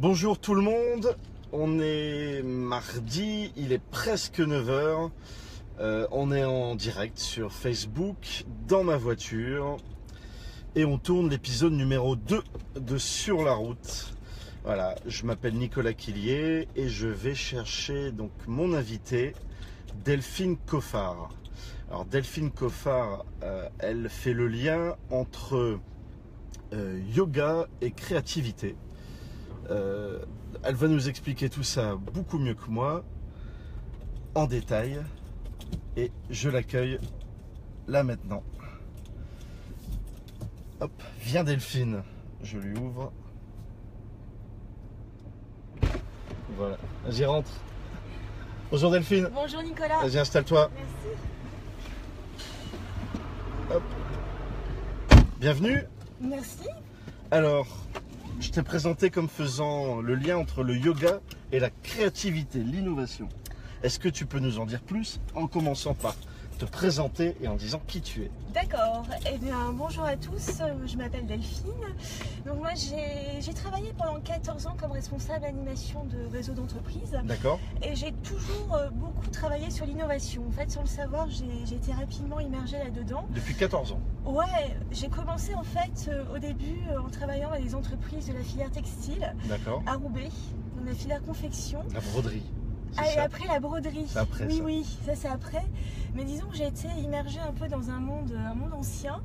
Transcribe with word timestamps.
Bonjour 0.00 0.38
tout 0.38 0.54
le 0.54 0.62
monde, 0.62 1.16
on 1.50 1.80
est 1.80 2.40
mardi, 2.44 3.50
il 3.56 3.72
est 3.72 3.82
presque 3.82 4.38
9h, 4.38 5.10
on 6.12 6.30
est 6.30 6.44
en 6.44 6.76
direct 6.76 7.18
sur 7.18 7.52
Facebook 7.52 8.44
dans 8.68 8.84
ma 8.84 8.96
voiture 8.96 9.76
et 10.76 10.84
on 10.84 10.98
tourne 10.98 11.28
l'épisode 11.28 11.72
numéro 11.72 12.14
2 12.14 12.44
de 12.76 12.96
Sur 12.96 13.42
la 13.42 13.54
route. 13.54 14.14
Voilà, 14.62 14.94
je 15.04 15.26
m'appelle 15.26 15.54
Nicolas 15.54 15.94
Quillier 15.94 16.68
et 16.76 16.88
je 16.88 17.08
vais 17.08 17.34
chercher 17.34 18.12
donc 18.12 18.30
mon 18.46 18.74
invité 18.74 19.32
Delphine 20.04 20.58
Coffard. 20.58 21.30
Alors 21.90 22.04
Delphine 22.04 22.52
Coffard, 22.52 23.24
euh, 23.42 23.68
elle 23.80 24.08
fait 24.08 24.32
le 24.32 24.46
lien 24.46 24.94
entre 25.10 25.80
euh, 26.72 27.00
yoga 27.12 27.66
et 27.80 27.90
créativité. 27.90 28.76
Euh, 29.70 30.18
elle 30.62 30.74
va 30.74 30.88
nous 30.88 31.08
expliquer 31.08 31.50
tout 31.50 31.62
ça 31.62 31.96
beaucoup 31.96 32.38
mieux 32.38 32.54
que 32.54 32.68
moi, 32.68 33.04
en 34.34 34.46
détail. 34.46 35.00
Et 35.96 36.10
je 36.30 36.48
l'accueille 36.48 36.98
là 37.86 38.02
maintenant. 38.02 38.42
Hop, 40.80 40.92
viens 41.20 41.44
Delphine. 41.44 42.02
Je 42.42 42.58
lui 42.58 42.78
ouvre. 42.78 43.12
Voilà, 46.56 46.76
vas-y 47.04 47.24
rentre. 47.24 47.50
Bonjour 48.70 48.90
Delphine. 48.90 49.28
Bonjour 49.32 49.62
Nicolas. 49.62 50.00
Vas-y, 50.02 50.18
installe-toi. 50.18 50.70
Merci. 50.74 51.18
Hop. 53.74 53.82
Bienvenue. 55.40 55.82
Merci. 56.20 56.68
Alors, 57.30 57.66
je 58.40 58.50
t'ai 58.50 58.62
présenté 58.62 59.10
comme 59.10 59.28
faisant 59.28 60.00
le 60.00 60.14
lien 60.14 60.36
entre 60.36 60.62
le 60.62 60.76
yoga 60.76 61.20
et 61.52 61.58
la 61.58 61.70
créativité, 61.70 62.58
l'innovation. 62.60 63.28
Est-ce 63.82 63.98
que 63.98 64.08
tu 64.08 64.26
peux 64.26 64.38
nous 64.40 64.58
en 64.58 64.66
dire 64.66 64.80
plus 64.80 65.20
en 65.34 65.46
commençant 65.46 65.94
par 65.94 66.16
te 66.58 66.64
présenter 66.64 67.36
et 67.40 67.46
en 67.46 67.54
disant 67.54 67.80
qui 67.86 68.00
tu 68.00 68.22
es? 68.22 68.30
D'accord. 68.52 69.06
Eh 69.32 69.38
bien, 69.38 69.72
bonjour 69.72 70.02
à 70.02 70.16
tous. 70.16 70.60
Je 70.86 70.96
m'appelle 70.96 71.26
Delphine. 71.26 71.70
Donc 72.44 72.58
moi, 72.58 72.70
j'ai 72.74 73.54
travaillé 73.54 73.92
pendant 73.96 74.18
14 74.20 74.66
ans 74.66 74.76
comme 74.80 74.90
responsable 74.90 75.44
animation 75.44 76.04
de 76.06 76.26
réseau 76.32 76.54
d'entreprise. 76.54 77.16
D'accord 77.24 77.60
Et 77.82 77.94
j'ai 77.94 78.12
toujours 78.24 78.74
euh, 78.74 78.88
beaucoup 78.90 79.28
travaillé 79.30 79.70
sur 79.70 79.86
l'innovation. 79.86 80.42
En 80.48 80.50
fait, 80.50 80.68
sans 80.70 80.80
le 80.80 80.88
savoir, 80.88 81.28
j'ai 81.30 81.46
j'ai 81.64 81.76
été 81.76 81.92
rapidement 81.92 82.40
immergée 82.40 82.78
là-dedans. 82.78 83.28
Depuis 83.30 83.54
14 83.54 83.92
ans. 83.92 84.00
Ouais, 84.28 84.76
j'ai 84.92 85.08
commencé 85.08 85.54
en 85.54 85.62
fait 85.62 86.10
euh, 86.10 86.22
au 86.34 86.38
début 86.38 86.76
euh, 86.90 87.00
en 87.00 87.08
travaillant 87.08 87.50
avec 87.50 87.64
des 87.64 87.74
entreprises 87.74 88.26
de 88.26 88.34
la 88.34 88.42
filière 88.42 88.70
textile 88.70 89.32
D'accord 89.46 89.82
à 89.86 89.94
Roubaix, 89.94 90.28
dans 90.76 90.84
la 90.84 90.92
filière 90.92 91.22
confection. 91.22 91.78
La 91.94 92.00
broderie. 92.00 92.42
Ah, 92.96 93.12
et 93.14 93.18
après 93.18 93.46
la 93.46 93.60
broderie. 93.60 94.06
Après, 94.16 94.46
oui, 94.46 94.56
ça. 94.56 94.62
oui, 94.64 94.98
ça 95.06 95.14
c'est 95.14 95.28
après. 95.28 95.64
Mais 96.14 96.24
disons 96.24 96.46
que 96.48 96.56
j'ai 96.56 96.66
été 96.66 96.88
immergée 97.02 97.38
un 97.38 97.52
peu 97.52 97.68
dans 97.68 97.90
un 97.90 98.00
monde, 98.00 98.32
un 98.34 98.54
monde 98.54 98.72
ancien, 98.72 99.20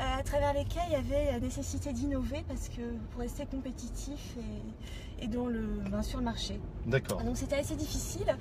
euh, 0.00 0.18
à 0.18 0.22
travers 0.22 0.54
lequel 0.54 0.82
il 0.88 0.92
y 0.92 0.96
avait 0.96 1.32
la 1.32 1.40
nécessité 1.40 1.92
d'innover 1.92 2.42
parce 2.48 2.68
que 2.68 2.80
pour 3.10 3.20
rester 3.20 3.44
compétitif 3.46 4.36
et, 4.38 5.24
et 5.24 5.28
dans 5.28 5.46
le, 5.46 5.82
ben, 5.90 6.02
sur 6.02 6.18
le 6.18 6.24
marché. 6.24 6.58
D'accord. 6.86 7.22
Donc 7.22 7.36
c'était 7.36 7.56
assez 7.56 7.76
difficile. 7.76 8.34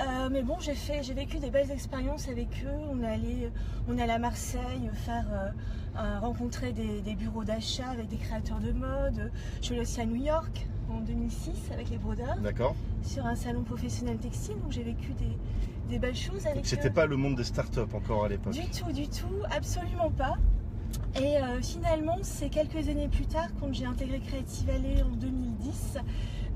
Euh, 0.00 0.28
mais 0.30 0.42
bon, 0.42 0.60
j'ai 0.60 0.74
fait, 0.74 1.02
j'ai 1.02 1.14
vécu 1.14 1.38
des 1.38 1.50
belles 1.50 1.70
expériences 1.70 2.28
avec 2.28 2.48
eux. 2.64 2.78
On 2.92 3.02
est 3.02 3.08
allé, 3.08 3.50
on 3.88 3.96
est 3.98 4.02
allé 4.02 4.12
à 4.12 4.18
Marseille 4.18 4.90
faire 4.92 5.26
euh, 5.96 6.20
rencontrer 6.20 6.72
des, 6.72 7.00
des 7.00 7.14
bureaux 7.14 7.44
d'achat 7.44 7.88
avec 7.88 8.08
des 8.08 8.18
créateurs 8.18 8.60
de 8.60 8.72
mode. 8.72 9.32
Je 9.60 9.64
suis 9.64 9.74
allée 9.74 9.82
aussi 9.82 10.00
à 10.00 10.06
New 10.06 10.22
York 10.22 10.66
en 11.00 11.04
2006 11.04 11.50
avec 11.72 11.90
les 11.90 11.98
brodeurs 11.98 12.36
D'accord. 12.42 12.74
sur 13.02 13.24
un 13.26 13.34
salon 13.34 13.62
professionnel 13.62 14.18
textile, 14.18 14.56
donc 14.62 14.70
j'ai 14.72 14.82
vécu 14.82 15.12
des, 15.18 15.36
des 15.88 15.98
belles 15.98 16.16
choses 16.16 16.46
avec 16.46 16.66
c'était 16.66 16.88
eux. 16.88 16.92
pas 16.92 17.06
le 17.06 17.16
monde 17.16 17.36
des 17.36 17.44
startups 17.44 17.80
encore 17.94 18.24
à 18.24 18.28
l'époque. 18.28 18.52
Du 18.52 18.68
tout, 18.70 18.92
du 18.92 19.08
tout, 19.08 19.26
absolument 19.50 20.10
pas. 20.10 20.36
Et 21.20 21.38
euh, 21.38 21.60
finalement, 21.62 22.18
c'est 22.22 22.48
quelques 22.50 22.88
années 22.88 23.08
plus 23.08 23.26
tard, 23.26 23.48
quand 23.60 23.72
j'ai 23.72 23.84
intégré 23.84 24.20
Creative 24.20 24.66
Valley 24.66 25.02
en 25.02 25.14
2010, 25.16 25.98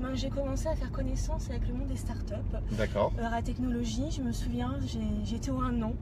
ben, 0.01 0.13
j'ai 0.15 0.29
commencé 0.29 0.67
à 0.67 0.75
faire 0.75 0.91
connaissance 0.91 1.49
avec 1.49 1.67
le 1.67 1.73
monde 1.73 1.87
des 1.87 1.97
startups. 1.97 2.33
D'accord. 2.71 3.13
Heure 3.19 3.33
à 3.33 3.41
technologie, 3.41 4.11
je 4.11 4.21
me 4.21 4.31
souviens, 4.31 4.75
j'étais 5.23 5.51
au 5.51 5.61
1 5.61 5.81
an. 5.81 5.93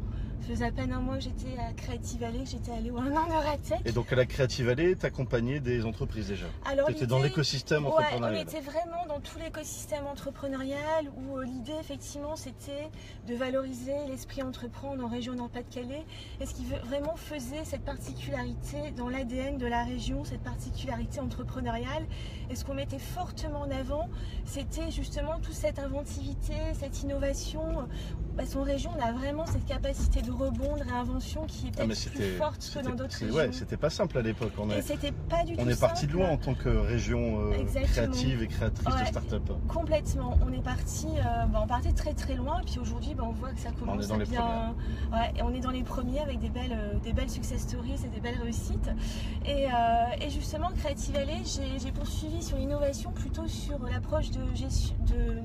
Ça 0.41 0.49
faisait 0.49 0.65
à 0.65 0.71
peine 0.73 0.91
un 0.91 0.99
mois 0.99 1.15
que 1.15 1.21
j'étais 1.23 1.57
à 1.57 1.71
Creative 1.71 2.19
Valley, 2.19 2.43
j'étais 2.45 2.71
allée 2.73 2.91
au 2.91 2.97
1 2.97 3.15
an 3.15 3.27
d'Euratech. 3.29 3.79
Et 3.85 3.93
donc 3.93 4.11
à 4.11 4.17
la 4.17 4.25
Creative 4.25 4.65
Valley, 4.65 4.93
t'accompagnais 4.95 5.61
des 5.61 5.85
entreprises 5.85 6.27
déjà. 6.27 6.47
Alors, 6.65 6.87
Tu 6.87 6.95
étais 6.95 7.07
dans 7.07 7.21
l'écosystème 7.23 7.85
Ouais, 7.85 7.91
on 7.93 7.95
entrepreneurial. 7.95 8.41
était 8.41 8.59
vraiment 8.59 9.05
dans 9.07 9.21
tout 9.21 9.39
l'écosystème 9.39 10.05
entrepreneurial 10.05 11.05
où 11.15 11.37
euh, 11.37 11.45
l'idée 11.45 11.71
effectivement 11.79 12.35
c'était 12.35 12.89
de 13.25 13.35
valoriser 13.35 13.93
l'esprit 14.09 14.43
entreprendre 14.43 15.05
en 15.05 15.07
région 15.07 15.33
Nord-Pas-de-Calais 15.33 16.03
et 16.41 16.45
ce 16.45 16.53
qui 16.53 16.65
vraiment 16.65 17.15
faisait 17.15 17.63
cette 17.63 17.85
particularité 17.85 18.91
dans 18.97 19.07
l'ADN 19.07 19.57
de 19.57 19.65
la 19.65 19.85
région, 19.85 20.25
cette 20.25 20.43
particularité 20.43 21.21
entrepreneuriale 21.21 22.05
et 22.49 22.55
ce 22.57 22.65
qu'on 22.65 22.73
mettait 22.73 22.99
fortement 22.99 23.61
en 23.61 23.71
avant 23.71 23.82
c'était 24.45 24.91
justement 24.91 25.39
toute 25.41 25.53
cette 25.53 25.79
inventivité, 25.79 26.53
cette 26.73 27.01
innovation. 27.03 27.87
Parce 28.35 28.55
qu'en 28.55 28.63
région 28.63 28.89
on 28.97 29.01
a 29.01 29.11
vraiment 29.11 29.45
cette 29.45 29.65
capacité 29.65 30.23
de 30.23 30.31
rebond, 30.31 30.75
de 30.77 30.81
réinvention 30.83 31.45
qui 31.45 31.67
est 31.67 31.71
Ah, 31.79 31.85
peut-être 31.85 32.09
plus 32.11 32.35
forte 32.37 32.71
que 32.73 32.79
dans 32.79 32.95
d'autres 32.95 33.15
régions. 33.19 33.35
ouais, 33.35 33.51
c'était 33.51 33.77
pas 33.77 33.91
simple 33.91 34.17
à 34.17 34.21
l'époque. 34.23 34.53
On 34.57 34.71
est, 34.71 34.81
c'était 34.81 35.11
pas 35.11 35.43
du 35.43 35.55
tout 35.55 35.61
on 35.61 35.69
est 35.69 35.79
parti 35.79 36.07
de 36.07 36.13
loin 36.13 36.29
en 36.31 36.37
tant 36.37 36.55
que 36.55 36.67
région 36.69 37.51
euh, 37.51 37.63
créative 37.83 38.41
et 38.41 38.47
créatrice 38.47 38.95
de 39.01 39.05
start-up. 39.05 39.51
Complètement. 39.67 40.35
On 40.47 40.51
est 40.51 40.63
parti, 40.63 41.05
euh, 41.09 41.45
bah, 41.45 41.59
on 41.63 41.67
partait 41.67 41.91
très 41.91 42.13
très 42.15 42.33
loin 42.33 42.59
et 42.61 42.65
puis 42.65 42.79
aujourd'hui 42.79 43.13
bah, 43.13 43.23
on 43.27 43.33
voit 43.33 43.51
que 43.51 43.59
ça 43.59 43.69
commence 43.71 44.05
est 44.05 44.07
dans 44.07 44.15
à 44.15 44.17
les 44.17 44.25
bien. 44.25 44.75
Ouais, 45.11 45.31
et 45.37 45.43
on 45.43 45.53
est 45.53 45.59
dans 45.59 45.69
les 45.71 45.83
premiers 45.83 46.19
avec 46.21 46.39
des 46.39 46.49
belles, 46.49 46.73
euh, 46.75 46.97
des 47.03 47.13
belles 47.13 47.29
success 47.29 47.61
stories 47.61 48.01
et 48.03 48.07
des 48.07 48.19
belles 48.19 48.39
réussites. 48.41 48.89
Et, 49.45 49.67
et 50.21 50.29
justement, 50.29 50.69
Creative 50.77 51.13
Valley, 51.13 51.41
j'ai 51.77 51.91
poursuivi 51.91 52.41
sur 52.41 52.57
l'innovation 52.57 53.11
plutôt 53.11 53.47
sur 53.47 53.72
l'approche 53.81 54.29
de, 54.31 54.39
de 55.07 55.41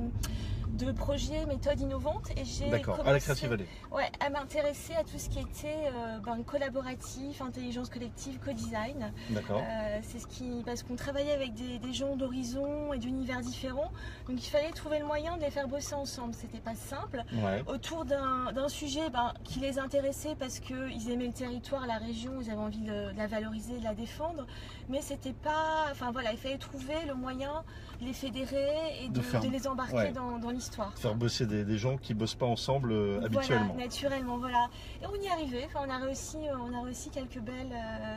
de 0.78 0.92
projets, 0.92 1.44
méthodes 1.46 1.80
innovantes 1.80 2.30
et 2.36 2.44
j'ai 2.44 2.68
D'accord, 2.70 3.00
à 3.06 3.12
la 3.12 3.18
Creative 3.20 3.48
Valley. 3.50 3.66
ouais, 3.92 4.10
à 4.20 4.30
m'intéresser 4.30 4.94
à 4.94 5.02
tout 5.04 5.18
ce 5.18 5.28
qui 5.28 5.40
était 5.40 5.88
euh, 5.94 6.18
ben, 6.20 6.42
collaboratif, 6.44 7.42
intelligence 7.42 7.88
collective, 7.90 8.38
co-design. 8.44 9.12
D'accord. 9.30 9.60
Euh, 9.62 9.98
c'est 10.02 10.18
ce 10.20 10.26
qui 10.26 10.62
parce 10.64 10.82
qu'on 10.82 10.96
travaillait 10.96 11.32
avec 11.32 11.54
des, 11.54 11.78
des 11.78 11.92
gens 11.92 12.16
d'horizons 12.16 12.92
et 12.92 12.98
d'univers 12.98 13.40
différents, 13.40 13.90
donc 14.28 14.38
il 14.44 14.48
fallait 14.50 14.70
trouver 14.70 14.98
le 15.00 15.06
moyen 15.06 15.36
de 15.36 15.42
les 15.42 15.50
faire 15.50 15.66
bosser 15.68 15.94
ensemble. 15.94 16.34
C'était 16.34 16.58
pas 16.58 16.74
simple. 16.74 17.24
Ouais. 17.32 17.62
Autour 17.66 18.04
d'un 18.04 18.68
sujet 18.68 19.10
ben, 19.10 19.32
qui 19.44 19.60
les 19.60 19.78
intéressait 19.78 20.36
parce 20.38 20.60
qu'ils 20.60 21.10
aimaient 21.10 21.26
le 21.26 21.32
territoire, 21.32 21.86
la 21.86 21.98
région, 21.98 22.32
ils 22.40 22.50
avaient 22.50 22.60
envie 22.60 22.78
de, 22.82 23.12
de 23.12 23.16
la 23.16 23.26
valoriser, 23.26 23.78
de 23.78 23.84
la 23.84 23.94
défendre, 23.94 24.46
mais 24.88 25.00
c'était 25.02 25.32
pas. 25.32 25.86
Enfin 25.90 26.12
voilà, 26.12 26.32
il 26.32 26.38
fallait 26.38 26.58
trouver 26.58 27.04
le 27.06 27.14
moyen 27.14 27.64
de 28.00 28.06
les 28.06 28.12
fédérer 28.12 28.68
et 29.02 29.08
De 29.08 29.14
de, 29.14 29.20
faire- 29.22 29.40
de 29.40 29.48
les 29.48 29.66
embarquer 29.66 29.94
ouais. 29.96 30.12
dans, 30.12 30.38
dans 30.38 30.50
l'histoire. 30.50 30.67
Faire 30.96 31.14
bosser 31.14 31.46
des, 31.46 31.64
des 31.64 31.78
gens 31.78 31.96
qui 31.96 32.14
bossent 32.14 32.34
pas 32.34 32.46
ensemble 32.46 32.92
euh, 32.92 33.24
habituellement. 33.24 33.66
Voilà, 33.72 33.84
naturellement, 33.84 34.38
voilà. 34.38 34.68
Et 35.02 35.06
on 35.06 35.14
y 35.22 35.28
arrivait. 35.28 35.64
Enfin, 35.66 35.80
on 35.86 35.90
a 35.90 35.98
réussi, 35.98 36.36
euh, 36.36 36.56
on 36.60 36.74
a 36.78 36.82
réussi 36.84 37.10
quelques 37.10 37.38
belles, 37.40 37.72
euh, 37.72 38.16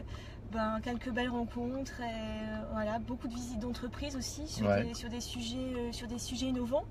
ben, 0.51 0.79
quelques 0.83 1.11
belles 1.11 1.29
rencontres. 1.29 1.99
Et, 2.01 2.03
euh, 2.03 2.61
voilà, 2.73 2.99
beaucoup 2.99 3.27
de 3.27 3.33
visites 3.33 3.59
d'entreprise 3.59 4.15
aussi 4.15 4.47
sur, 4.47 4.65
Ouais. 4.67 4.83
des, 4.83 4.93
sur 4.93 5.09
des 5.09 5.21
sujets, 5.21 5.57
euh, 5.75 5.91
sur 5.91 6.07
des 6.07 6.19
sujets 6.19 6.47
innovants. 6.47 6.85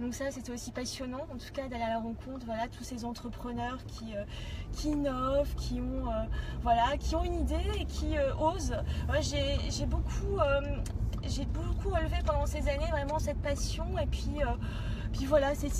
Donc 0.00 0.14
ça, 0.14 0.30
c'était 0.30 0.50
aussi 0.52 0.72
passionnant, 0.72 1.20
en 1.32 1.36
tout 1.36 1.52
cas, 1.52 1.68
d'aller 1.68 1.82
à 1.84 1.90
la 1.90 1.98
rencontre. 2.00 2.44
Voilà, 2.46 2.66
tous 2.68 2.82
ces 2.82 3.04
entrepreneurs 3.04 3.78
qui, 3.86 4.16
euh, 4.16 4.24
qui 4.72 4.88
innovent, 4.88 5.54
qui 5.56 5.80
ont, 5.80 6.04
voilà, 6.62 6.96
qui 6.98 7.14
ont 7.14 7.22
une 7.22 7.34
idée 7.42 7.70
et 7.78 7.84
qui 7.84 8.14
osent. 8.40 8.74
Ouais, 9.10 9.20
j'ai, 9.22 9.58
j'ai 9.70 9.86
beaucoup, 9.86 10.38
j'ai 11.24 11.44
beaucoup 11.44 11.90
relevé 11.90 12.16
pendant 12.24 12.46
ces 12.46 12.66
années 12.68 12.88
vraiment 12.90 13.18
cette 13.18 13.40
passion 13.42 13.84
et 14.00 14.06
puis. 14.06 14.30
Puis 15.12 15.26
voilà, 15.26 15.54
c'est 15.54 15.70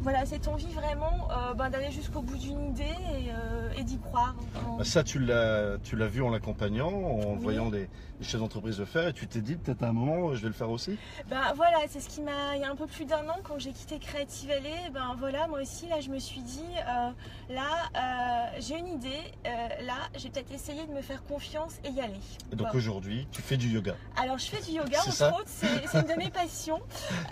voilà, 0.00 0.24
cette 0.26 0.46
envie 0.48 0.72
vraiment 0.72 1.28
euh, 1.30 1.54
ben, 1.54 1.70
d'aller 1.70 1.90
jusqu'au 1.90 2.20
bout 2.22 2.36
d'une 2.36 2.68
idée 2.70 2.82
et, 2.84 3.30
euh, 3.30 3.70
et 3.76 3.82
d'y 3.84 3.98
croire. 3.98 4.34
En- 4.66 4.76
Bah, 4.78 4.84
Ça, 4.84 5.02
tu 5.02 5.18
l'as, 5.18 5.78
tu 5.82 5.96
l'as 5.96 6.06
vu 6.06 6.22
en 6.22 6.30
l'accompagnant, 6.30 6.88
en 6.92 7.32
Oui. 7.32 7.38
voyant 7.40 7.70
les, 7.70 7.88
chefs 8.20 8.40
d'entreprise 8.40 8.80
le 8.80 8.84
faire, 8.84 9.06
et 9.08 9.12
tu 9.12 9.28
t'es 9.28 9.40
dit 9.40 9.54
peut-être 9.54 9.82
à 9.84 9.88
un 9.88 9.92
moment, 9.92 10.34
je 10.34 10.40
vais 10.42 10.48
le 10.48 10.52
faire 10.52 10.70
aussi? 10.70 10.98
Ben 11.30 11.52
voilà, 11.54 11.78
c'est 11.88 12.00
ce 12.00 12.08
qui 12.08 12.20
m'a. 12.20 12.56
Il 12.56 12.60
y 12.62 12.64
a 12.64 12.70
un 12.70 12.74
peu 12.74 12.86
plus 12.88 13.04
d'un 13.04 13.28
an, 13.28 13.36
quand 13.44 13.58
j'ai 13.60 13.70
quitté 13.72 13.98
Creative 14.00 14.48
Valley, 14.48 14.90
ben 14.92 15.14
voilà, 15.18 15.46
moi 15.46 15.60
aussi, 15.62 15.86
là, 15.86 16.00
je 16.00 16.10
me 16.10 16.18
suis 16.18 16.40
dit, 16.42 16.64
euh, 16.88 17.10
là, 17.54 18.50
j'ai 18.58 18.76
une 18.78 18.88
idée, 18.88 19.22
là, 19.44 19.94
j'ai 20.16 20.30
peut-être 20.30 20.52
essayé 20.52 20.84
de 20.86 20.92
me 20.92 21.00
faire 21.02 21.22
confiance 21.24 21.74
et 21.84 21.90
y 21.90 22.00
aller. 22.00 22.18
Et 22.52 22.56
donc 22.56 22.74
aujourd'hui, 22.74 23.28
tu 23.30 23.40
fais 23.42 23.56
du 23.56 23.68
yoga. 23.68 23.94
Alors 24.20 24.38
je 24.38 24.46
fais 24.46 24.62
du 24.62 24.72
yoga 24.78 24.98
C'est 25.04 25.24
entre 25.24 25.40
autres, 25.40 25.48
c'est 25.50 25.86
c'est 25.86 26.00
une 26.00 26.06
de 26.08 26.18
mes 26.18 26.30
passions. 26.30 26.80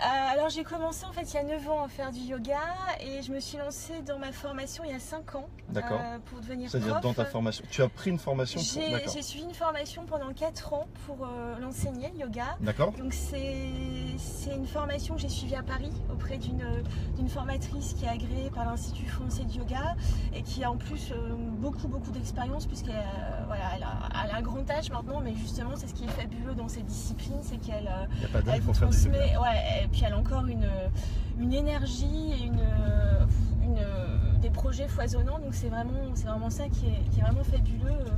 Alors 0.01 0.49
j'ai 0.49 0.63
commencé 0.63 1.05
en 1.05 1.11
fait 1.11 1.23
il 1.23 1.35
y 1.35 1.37
a 1.39 1.43
9 1.43 1.69
ans 1.69 1.83
à 1.83 1.87
faire 1.89 2.11
du 2.11 2.19
yoga 2.21 2.56
et 2.99 3.21
je 3.21 3.31
me 3.31 3.39
suis 3.39 3.57
lancée 3.57 4.01
dans 4.05 4.17
ma 4.17 4.31
formation 4.31 4.83
il 4.83 4.91
y 4.91 4.93
a 4.93 4.99
5 4.99 5.35
ans 5.35 5.47
D'accord. 5.69 5.99
euh, 6.01 6.17
pour 6.25 6.39
devenir 6.39 6.69
C'est-à-dire 6.69 6.99
dans 7.01 7.13
ta 7.13 7.25
formation. 7.25 7.63
Tu 7.69 7.81
as 7.81 7.89
pris 7.89 8.09
une 8.09 8.19
formation 8.19 8.59
pour. 8.59 9.13
J'ai 9.13 9.21
suivi 9.21 9.45
une 9.45 9.53
formation 9.53 10.05
pendant 10.05 10.33
4 10.33 10.73
ans 10.73 10.87
pour 11.05 11.25
euh, 11.25 11.57
l'enseigner, 11.59 12.11
le 12.13 12.21
yoga. 12.21 12.57
D'accord. 12.61 12.91
Donc 12.93 13.13
c'est 13.13 13.67
c'est 14.17 14.55
une 14.55 14.65
formation 14.65 15.15
que 15.15 15.21
j'ai 15.21 15.29
suivie 15.29 15.55
à 15.55 15.63
Paris 15.63 15.91
auprès 16.11 16.37
d'une 16.37 16.63
d'une 17.15 17.29
formatrice 17.29 17.93
qui 17.93 18.05
est 18.05 18.09
agréée 18.09 18.49
par 18.53 18.65
l'Institut 18.65 19.07
français 19.07 19.43
de 19.43 19.53
yoga 19.53 19.95
et 20.33 20.41
qui 20.41 20.63
a 20.63 20.71
en 20.71 20.77
plus 20.77 21.11
euh, 21.11 21.35
beaucoup 21.59 21.87
beaucoup 21.87 22.11
d'expérience 22.11 22.65
puisqu'elle 22.65 22.95
a, 22.95 23.45
voilà, 23.45 23.63
elle 23.75 23.83
a, 23.83 24.23
elle 24.25 24.31
a 24.31 24.37
un 24.37 24.41
grand 24.41 24.69
âge 24.69 24.89
maintenant 24.89 25.21
mais 25.21 25.35
justement 25.35 25.71
c'est 25.75 25.87
ce 25.87 25.93
qui 25.93 26.05
est 26.05 26.09
fabuleux 26.09 26.55
dans 26.55 26.67
cette 26.67 26.85
discipline 26.85 27.39
c'est 27.41 27.57
qu'elle 27.57 27.89
transmet 28.73 29.37
ouais, 29.37 29.83
et 29.83 29.87
puis 29.87 30.03
elle 30.05 30.13
a 30.13 30.17
encore 30.17 30.45
une, 30.45 30.67
une 31.39 31.53
énergie 31.53 32.31
et 32.33 32.45
une, 32.45 32.59
une- 33.63 34.39
des 34.41 34.49
projets 34.51 34.87
foisonnants. 34.87 35.39
Donc 35.39 35.53
c'est 35.53 35.69
vraiment 35.69 36.11
c'est 36.13 36.27
vraiment 36.27 36.49
ça 36.49 36.69
qui 36.69 36.85
est, 36.87 37.09
qui 37.11 37.19
est 37.19 37.23
vraiment 37.23 37.43
fabuleux. 37.43 37.89
Euh, 37.89 38.11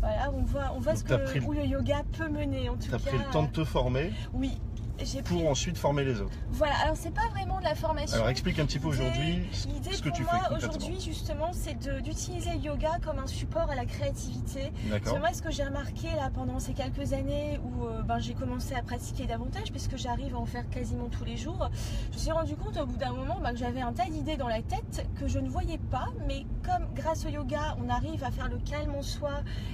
voilà 0.00 0.30
on 0.34 0.42
voit 0.42 0.72
on 0.76 0.80
voit 0.80 0.96
ce 0.96 1.04
t'as 1.04 1.18
que 1.18 1.38
le- 1.38 1.44
où 1.44 1.52
le 1.52 1.64
yoga 1.64 2.02
peut 2.18 2.28
mener 2.28 2.68
en 2.68 2.74
tout 2.74 2.88
Tu 2.88 2.94
as 2.94 2.98
cas 2.98 3.10
pris 3.10 3.18
le 3.18 3.24
temps 3.32 3.44
de 3.44 3.50
te 3.50 3.64
former. 3.64 4.12
Oui 4.32 4.58
pris 5.04 5.22
pour 5.22 5.48
ensuite 5.48 5.76
former 5.76 6.04
les 6.04 6.20
autres. 6.20 6.36
voilà, 6.50 6.74
alors 6.82 6.96
c'est 6.96 7.14
pas 7.14 7.28
vraiment 7.30 7.58
de 7.58 7.64
la 7.64 7.74
formation. 7.74 8.16
Alors 8.16 8.28
explique 8.28 8.58
un 8.58 8.66
petit 8.66 8.78
peu 8.78 8.88
aujourd'hui 8.88 9.48
ce 9.52 10.02
que 10.02 10.08
tu 10.10 10.22
moi 10.22 10.32
fais 10.48 10.54
aujourd'hui 10.54 11.00
justement 11.00 11.50
c'est 11.52 11.74
d'utiliser 12.02 12.50
le 12.54 12.60
yoga 12.60 12.98
comme 13.04 13.18
un 13.18 13.26
support 13.26 13.70
à 13.70 13.74
la 13.74 13.84
créativité. 13.84 14.72
Parce 14.72 14.90
D'accord. 14.90 15.14
que 15.14 15.18
moi 15.20 15.32
ce 15.32 15.42
que 15.42 15.50
j'ai 15.50 15.64
remarqué 15.64 16.08
là 16.16 16.30
pendant 16.32 16.58
ces 16.58 16.72
quelques 16.74 17.12
années 17.12 17.60
où 17.64 17.86
euh, 17.86 18.02
ben, 18.02 18.18
j'ai 18.18 18.34
commencé 18.34 18.74
à 18.74 18.82
pratiquer 18.82 19.26
davantage 19.26 19.70
puisque 19.70 19.96
j'arrive 19.96 20.34
à 20.34 20.38
en 20.38 20.46
faire 20.46 20.68
quasiment 20.70 21.08
tous 21.08 21.24
les 21.24 21.36
jours, 21.36 21.70
je 22.10 22.16
me 22.16 22.20
suis 22.20 22.32
rendu 22.32 22.56
compte 22.56 22.76
au 22.76 22.86
bout 22.86 22.96
d'un 22.96 23.12
moment 23.12 23.38
ben, 23.42 23.52
que 23.52 23.58
j'avais 23.58 23.80
un 23.80 23.92
tas 23.92 24.06
d'idées 24.06 24.36
dans 24.36 24.48
la 24.48 24.62
tête 24.62 25.06
que 25.18 25.28
je 25.28 25.38
ne 25.38 25.48
voyais 25.48 25.78
pas 25.78 26.08
mais 26.26 26.44
comme 26.64 26.86
grâce 26.94 27.24
au 27.24 27.28
yoga 27.28 27.76
on 27.84 27.88
arrive 27.88 28.22
à 28.24 28.30
faire 28.30 28.48
le 28.48 28.58
calme 28.58 28.94
en 28.94 29.02
soi 29.02 29.30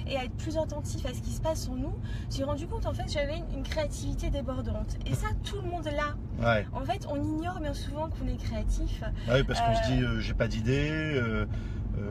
et 0.07 0.17
à 0.17 0.23
être 0.25 0.35
plus 0.35 0.57
attentif 0.57 1.05
à 1.05 1.13
ce 1.13 1.21
qui 1.21 1.31
se 1.31 1.41
passe 1.41 1.67
en 1.69 1.75
nous, 1.75 1.93
je 2.21 2.25
me 2.27 2.31
suis 2.31 2.43
rendu 2.43 2.67
compte 2.67 2.85
en 2.85 2.93
fait 2.93 3.03
que 3.03 3.11
j'avais 3.11 3.37
une, 3.37 3.59
une 3.59 3.63
créativité 3.63 4.29
débordante. 4.29 4.95
Et 5.05 5.13
ça 5.17 5.27
tout 5.43 5.57
le 5.63 5.69
monde 5.69 5.85
l'a. 5.85 6.15
Ouais. 6.45 6.65
En 6.73 6.81
fait, 6.85 7.05
on 7.09 7.21
ignore 7.21 7.59
bien 7.59 7.73
souvent 7.73 8.09
qu'on 8.09 8.27
est 8.27 8.37
créatif. 8.37 9.03
Ah 9.27 9.33
oui, 9.35 9.43
parce 9.43 9.59
qu'on 9.59 9.75
se 9.75 9.91
Euh, 9.91 9.95
dit 9.95 10.03
euh, 10.03 10.19
j'ai 10.19 10.33
pas 10.33 10.47
d'idée, 10.47 10.89
euh, 10.91 11.45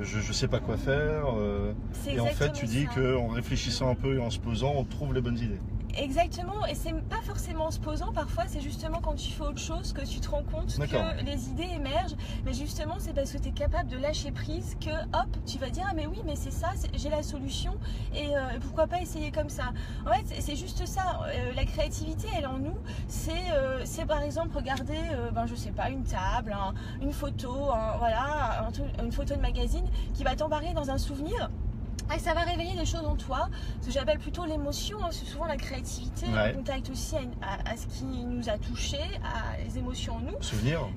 je, 0.03 0.19
je 0.21 0.33
sais 0.33 0.49
pas 0.49 0.59
quoi 0.61 0.77
faire. 0.77 1.27
euh, 1.39 1.73
et 2.09 2.19
en 2.21 2.27
fait, 2.27 2.53
tu 2.53 2.67
dis 2.67 2.87
qu'en 2.87 3.29
réfléchissant 3.29 3.89
un 3.91 3.95
peu 3.95 4.17
et 4.17 4.19
en 4.19 4.31
se 4.31 4.39
posant, 4.41 4.73
on 4.77 4.85
trouve 4.85 5.15
les 5.15 5.21
bonnes 5.21 5.39
idées. 5.39 5.61
Exactement, 5.99 6.67
et 6.67 6.75
c'est 6.75 6.93
pas 7.09 7.23
forcément 7.23 7.67
en 7.67 7.71
se 7.71 7.79
posant, 7.81 8.13
parfois 8.13 8.45
c'est 8.47 8.61
justement 8.61 9.01
quand 9.01 9.15
tu 9.15 9.31
fais 9.33 9.43
autre 9.45 9.59
chose 9.59 9.95
que 9.95 10.03
tu 10.05 10.21
te 10.21 10.29
rends 10.29 10.43
compte 10.43 10.77
que 11.19 11.25
les 11.25 11.49
idées 11.49 11.69
émergent, 11.75 12.17
mais 12.45 12.53
justement 12.53 12.97
c'est 12.99 13.15
parce 13.15 13.33
que 13.33 13.39
tu 13.39 13.49
es 13.49 13.53
capable 13.53 13.89
de 13.89 13.97
lâcher 13.97 14.31
prise 14.31 14.77
que 14.79 14.91
hop, 14.91 15.27
tu 15.47 15.57
vas 15.59 15.71
dire 15.71 15.87
ah 15.89 15.95
mais 15.95 16.07
oui 16.07 16.19
mais 16.27 16.37
c'est 16.37 16.51
ça, 16.51 16.69
j'ai 16.95 17.09
la 17.09 17.23
solution 17.23 17.77
et 18.15 18.37
euh, 18.37 18.41
pourquoi 18.61 18.87
pas 18.87 19.01
essayer 19.01 19.31
comme 19.31 19.49
ça. 19.49 19.73
En 20.07 20.13
fait 20.13 20.41
c'est- 20.41 20.57
juste 20.57 20.87
ça, 20.87 21.21
Euh, 21.27 21.53
la 21.55 21.65
créativité 21.65 22.29
elle 22.37 22.47
en 22.47 22.59
nous, 22.59 22.77
c'est 23.09 23.33
euh, 23.53 23.81
c'est 23.85 24.05
par 24.07 24.21
exemple 24.23 24.55
regarder, 24.57 24.99
ben, 25.33 25.47
je 25.47 25.55
sais 25.55 25.71
pas, 25.71 25.89
une 25.91 26.05
table, 26.05 26.53
un- 26.53 26.75
une 27.03 27.13
photo, 27.13 27.71
un- 27.71 27.97
voilà, 27.99 28.65
un 28.67 29.03
une 29.05 29.13
photo 29.13 29.35
de 29.35 29.41
magazine 29.41 29.85
qui 30.15 30.25
va 30.25 30.35
t'embarrer 30.37 30.73
dans 30.75 30.91
un 30.91 30.99
souvenir. 30.99 31.51
Et 32.15 32.19
ça 32.21 32.35
va 32.35 32.43
réveiller 32.43 32.75
des 32.77 32.87
choses 32.87 33.05
en 33.05 33.17
toi, 33.17 33.49
ce 33.81 33.87
que 33.87 33.93
j'appelle 33.93 34.19
plutôt 34.19 34.45
l'émotion, 34.47 34.97
hein, 35.05 35.09
c'est 35.11 35.27
souvent 35.27 35.45
la 35.47 35.57
créativité, 35.57 36.27
Ouais. 36.27 36.53
on 36.55 36.59
contacte 36.59 36.89
aussi 36.89 37.17
à, 37.17 37.21
une- 37.21 37.33
à- 37.43 37.69
à 37.71 37.77
ce 37.77 37.87
qui 37.89 38.05
nous 38.05 38.49
a 38.49 38.57
touchés, 38.59 38.97
à 39.25 39.61
les 39.63 39.77
émotions 39.79 40.15
en 40.17 40.21
nous, 40.21 40.37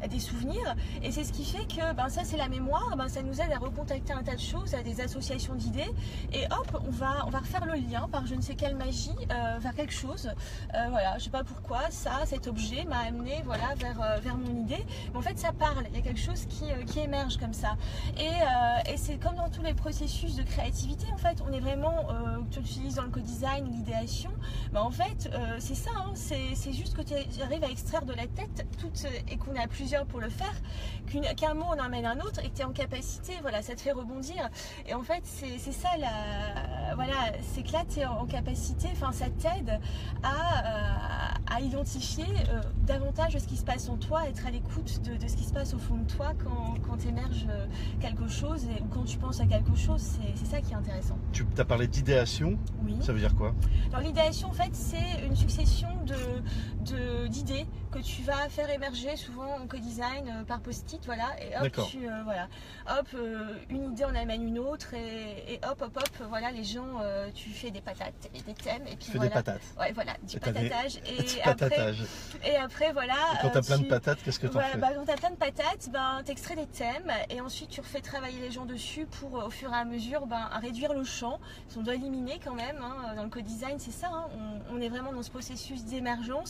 à 0.03 0.07
des 0.07 0.19
souvenirs, 0.19 0.75
et 1.03 1.11
c'est 1.11 1.23
ce 1.23 1.33
qui 1.33 1.43
fait 1.43 1.65
que 1.67 1.93
ben, 1.93 2.09
ça 2.09 2.21
c'est 2.23 2.37
la 2.37 2.47
mémoire, 2.47 2.95
ben, 2.95 3.09
ça 3.09 3.21
nous 3.23 3.41
aide 3.41 3.51
à 3.51 3.57
recontacter 3.57 4.13
un 4.13 4.23
tas 4.23 4.35
de 4.35 4.39
choses, 4.39 4.75
à 4.75 4.83
des 4.83 5.01
associations 5.01 5.55
d'idées, 5.55 5.91
et 6.31 6.45
hop, 6.51 6.79
on 6.87 6.91
va, 6.91 7.25
on 7.25 7.29
va 7.31 7.39
refaire 7.39 7.65
le 7.65 7.73
lien 7.73 8.07
par 8.11 8.25
je 8.27 8.35
ne 8.35 8.41
sais 8.41 8.55
quelle 8.55 8.75
magie 8.75 9.09
euh, 9.31 9.57
vers 9.59 9.73
quelque 9.75 9.93
chose, 9.93 10.29
Euh, 10.75 10.87
voilà, 10.91 11.17
je 11.17 11.23
sais 11.25 11.29
pas 11.31 11.43
pourquoi, 11.43 11.81
ça, 11.89 12.11
cet 12.25 12.47
objet 12.47 12.85
m'a 12.85 12.99
amené 12.99 13.41
voilà, 13.45 13.73
vers, 13.75 13.99
euh, 14.01 14.19
vers 14.21 14.37
mon 14.37 14.55
idée, 14.61 14.85
mais 15.11 15.17
en 15.17 15.21
fait 15.21 15.37
ça 15.39 15.51
parle, 15.51 15.85
il 15.89 15.95
y 15.95 15.99
a 15.99 16.01
quelque 16.03 16.19
chose 16.19 16.45
qui, 16.45 16.71
euh, 16.71 16.83
qui 16.85 16.99
émerge 16.99 17.37
comme 17.37 17.53
ça, 17.53 17.75
et, 18.17 18.21
euh, 18.27 18.93
et 18.93 18.97
c'est 18.97 19.17
comme 19.17 19.35
dans 19.35 19.49
tous 19.49 19.63
les 19.63 19.73
processus 19.73 20.35
de 20.35 20.43
créativité, 20.43 20.98
en 21.13 21.17
fait, 21.17 21.41
on 21.47 21.51
est 21.51 21.59
vraiment, 21.59 22.09
euh, 22.09 22.39
tu 22.51 22.59
utilises 22.59 22.95
dans 22.95 23.03
le 23.03 23.09
co-design, 23.09 23.65
l'idéation, 23.71 24.31
bah, 24.71 24.83
en 24.83 24.91
fait, 24.91 25.29
euh, 25.33 25.57
c'est 25.59 25.75
ça, 25.75 25.91
hein, 25.95 26.11
c'est 26.15 26.73
juste 26.73 26.95
que 26.95 27.01
tu 27.01 27.13
arrives 27.41 27.63
à 27.63 27.69
extraire 27.69 28.05
de 28.05 28.13
la 28.13 28.27
tête 28.27 28.65
toute, 28.77 29.05
et 29.29 29.37
qu'on 29.37 29.55
à 29.55 29.67
plusieurs 29.67 30.05
pour 30.05 30.19
le 30.19 30.29
faire, 30.29 30.53
qu'un 31.35 31.53
mot 31.53 31.65
en 31.65 31.79
amène 31.79 32.05
un 32.05 32.19
autre 32.19 32.39
et 32.43 32.49
que 32.49 32.55
tu 32.55 32.61
es 32.61 32.65
en 32.65 32.71
capacité, 32.71 33.33
voilà, 33.41 33.61
ça 33.61 33.75
te 33.75 33.81
fait 33.81 33.91
rebondir. 33.91 34.49
Et 34.87 34.93
en 34.93 35.03
fait, 35.03 35.21
c'est 35.23 35.57
c'est 35.57 35.71
ça, 35.71 35.89
la, 35.97 36.95
voilà, 36.95 37.33
c'est 37.53 37.63
que 37.63 37.73
là, 37.73 37.83
tu 37.91 37.99
es 37.99 38.05
en 38.05 38.25
capacité, 38.25 38.89
enfin, 38.91 39.11
ça 39.11 39.25
t'aide 39.29 39.79
à, 40.23 40.29
euh, 40.29 41.28
à 41.49 41.61
identifier 41.61 42.25
euh, 42.49 42.61
davantage 42.85 43.37
ce 43.37 43.45
qui 43.47 43.57
se 43.57 43.63
passe 43.63 43.89
en 43.89 43.97
toi, 43.97 44.27
être 44.27 44.45
à 44.45 44.51
l'écoute 44.51 45.01
de, 45.03 45.15
de 45.17 45.27
ce 45.27 45.35
qui 45.35 45.43
se 45.43 45.53
passe 45.53 45.73
au 45.73 45.79
fond 45.79 45.97
de 45.97 46.03
toi 46.11 46.33
quand, 46.43 46.75
quand 46.87 47.05
émerge 47.05 47.45
euh, 47.49 47.65
quelque 47.99 48.27
chose 48.27 48.65
et, 48.65 48.81
ou 48.81 48.85
quand 48.87 49.03
tu 49.03 49.17
penses 49.17 49.39
à 49.41 49.45
quelque 49.45 49.75
chose, 49.75 50.01
c'est 50.01 50.33
c'est 50.35 50.45
ça 50.45 50.61
qui 50.61 50.73
est 50.73 50.75
intéressant. 50.75 51.17
Tu 51.31 51.45
as 51.57 51.65
parlé 51.65 51.87
d'idéation, 51.87 52.57
Oui. 52.85 52.95
ça 53.01 53.13
veut 53.13 53.19
dire 53.19 53.35
quoi? 53.35 53.53
Alors 53.91 54.01
l'idéation 54.05 54.49
en 54.49 54.53
fait 54.53 54.69
c'est 54.73 55.25
une 55.27 55.35
succession 55.35 55.89
de 56.13 57.27
d'idées 57.27 57.65
que 57.91 57.99
tu 57.99 58.21
vas 58.21 58.47
faire 58.49 58.69
émerger 58.69 59.15
souvent 59.15 59.55
en 59.55 59.67
co-design 59.67 60.27
euh, 60.27 60.43
par 60.43 60.59
post-it 60.61 61.03
voilà 61.05 61.27
et 61.41 61.55
hop 61.57 61.87
tu 61.89 62.07
euh, 62.07 62.23
voilà 62.23 62.47
hop 62.87 63.07
euh, 63.15 63.55
une 63.69 63.91
idée 63.91 64.05
en 64.05 64.13
amène 64.15 64.43
une 64.43 64.59
autre 64.59 64.93
et, 64.93 65.53
et 65.53 65.59
hop 65.69 65.81
hop 65.81 65.97
hop 65.97 66.27
voilà 66.29 66.51
les 66.51 66.63
gens 66.63 66.99
euh, 67.01 67.29
tu 67.33 67.49
fais 67.49 67.71
des 67.71 67.81
patates 67.81 68.29
et 68.33 68.41
des 68.41 68.53
thèmes 68.53 68.83
et 68.87 68.95
puis 68.95 69.05
Tu 69.05 69.11
fais 69.11 69.17
voilà 69.17 69.29
des 69.29 69.43
patates. 69.43 69.61
ouais 69.79 69.91
voilà 69.93 70.13
du 70.23 70.37
Et 70.37 70.39
patatage 70.39 70.93
Du 71.01 71.09
et 71.09 71.41
après 71.43 71.69
patatage. 71.69 72.03
et 72.45 72.55
après 72.55 72.93
voilà 72.93 73.13
Et 73.33 73.41
quand 73.41 73.49
t'as 73.49 73.61
plein 73.61 73.79
de 73.79 73.85
patates, 73.85 74.19
qu'est-ce 74.23 74.39
que 74.39 74.47
t'en 74.47 74.53
voilà, 74.53 74.69
fais 74.69 74.77
bah, 74.77 74.89
quand 74.95 75.05
t'as 75.05 75.17
plein 75.17 75.31
de 75.31 75.35
patates, 75.35 75.89
ben, 75.91 76.21
t'extrais 76.23 76.55
des 76.55 76.67
thèmes 76.67 77.11
et 77.29 77.41
ensuite 77.41 77.69
tu 77.69 77.81
refais 77.81 78.01
travailler 78.01 78.39
les 78.39 78.51
gens 78.51 78.65
dessus 78.65 79.05
pour 79.07 79.33
au 79.33 79.49
fur 79.49 79.71
et 79.73 79.75
à 79.77 79.85
mesure 79.85 80.27
ben, 80.27 80.47
réduire 80.61 80.93
le 80.93 81.03
champ. 81.03 81.39
On 81.77 81.81
doit 81.81 81.95
éliminer 81.95 82.39
quand 82.43 82.53
même, 82.55 82.77
hein, 82.83 83.15
dans 83.15 83.23
le 83.23 83.29
co-design 83.29 83.79
c'est 83.79 83.91
ça, 83.91 84.09
hein, 84.11 84.27
on, 84.69 84.75
on 84.77 84.81
est 84.81 84.89
vraiment 84.89 85.11
dans 85.13 85.23
ce 85.23 85.31
processus 85.31 85.85
on 86.01 86.43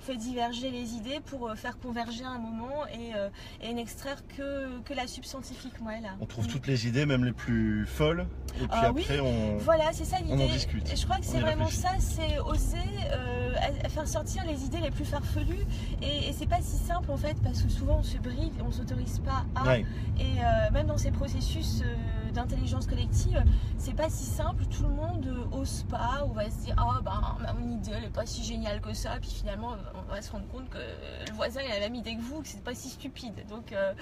fait 0.00 0.16
diverger 0.16 0.70
les 0.70 0.94
idées 0.94 1.20
pour 1.24 1.48
euh, 1.48 1.54
faire 1.54 1.78
converger 1.78 2.24
un 2.24 2.38
moment 2.38 2.86
et, 2.86 3.14
euh, 3.16 3.28
et 3.62 3.72
n'extraire 3.72 4.22
que, 4.36 4.80
que 4.82 4.94
la 4.94 5.06
substantifique 5.06 5.80
moelle. 5.80 6.10
On 6.20 6.26
trouve 6.26 6.46
toutes 6.46 6.66
les 6.66 6.86
idées, 6.86 7.06
même 7.06 7.24
les 7.24 7.32
plus 7.32 7.86
folles, 7.86 8.26
et 8.56 8.66
puis 8.66 8.68
Ah 8.70 8.92
oui. 8.92 9.02
après 9.02 9.20
on. 9.20 9.56
Voilà, 9.58 9.92
c'est 9.92 10.04
ça 10.04 10.18
On 10.28 10.38
en 10.40 10.46
discute. 10.46 10.92
Et 10.92 10.96
je 10.96 11.04
crois 11.04 11.16
que 11.16 11.24
c'est 11.24 11.40
vraiment 11.40 11.64
réfléchit. 11.64 11.82
ça, 11.82 11.90
c'est 11.98 12.38
oser 12.38 12.76
euh, 13.12 13.54
faire 13.88 14.06
sortir 14.06 14.44
les 14.44 14.64
idées 14.64 14.80
les 14.80 14.90
plus 14.90 15.04
farfelues. 15.04 15.66
Et, 16.02 16.28
et 16.28 16.32
c'est 16.32 16.46
pas 16.48 16.60
si 16.60 16.76
simple 16.76 17.10
en 17.10 17.16
fait, 17.16 17.36
parce 17.42 17.62
que 17.62 17.68
souvent 17.68 17.98
on 17.98 18.02
se 18.02 18.18
bride, 18.18 18.52
on 18.64 18.70
s'autorise 18.70 19.18
pas 19.20 19.44
à. 19.54 19.66
Ouais. 19.66 19.86
Et 20.18 20.22
euh, 20.22 20.70
même 20.72 20.86
dans 20.86 20.98
ces 20.98 21.10
processus 21.10 21.82
euh, 21.82 22.25
d'intelligence 22.36 22.86
collective, 22.86 23.42
c'est 23.78 23.94
pas 23.94 24.08
si 24.08 24.24
simple. 24.24 24.64
Tout 24.66 24.84
le 24.84 24.90
monde 24.90 25.26
euh, 25.26 25.56
ose 25.58 25.84
pas, 25.90 26.24
ou 26.28 26.32
va 26.32 26.48
se 26.50 26.64
dire 26.64 26.74
ah 26.78 27.00
ben 27.04 27.20
ma- 27.42 27.52
mon 27.54 27.72
idée 27.72 27.90
elle 27.96 28.04
est 28.04 28.08
pas 28.14 28.26
si 28.26 28.44
géniale 28.44 28.80
que 28.80 28.94
ça. 28.94 29.10
Puis 29.20 29.30
finalement 29.30 29.74
on 30.08 30.12
va 30.12 30.22
se 30.22 30.30
rendre 30.30 30.46
compte 30.48 30.68
que 30.70 30.78
le 30.78 31.34
voisin 31.34 31.60
il 31.66 31.70
a 31.72 31.74
la 31.74 31.80
même 31.80 31.94
idée 31.94 32.14
que 32.16 32.22
vous, 32.22 32.42
que 32.42 32.48
c'est 32.48 32.62
pas 32.62 32.74
si 32.74 32.88
stupide. 32.90 33.34
Donc, 33.48 33.72
euh, 33.72 33.92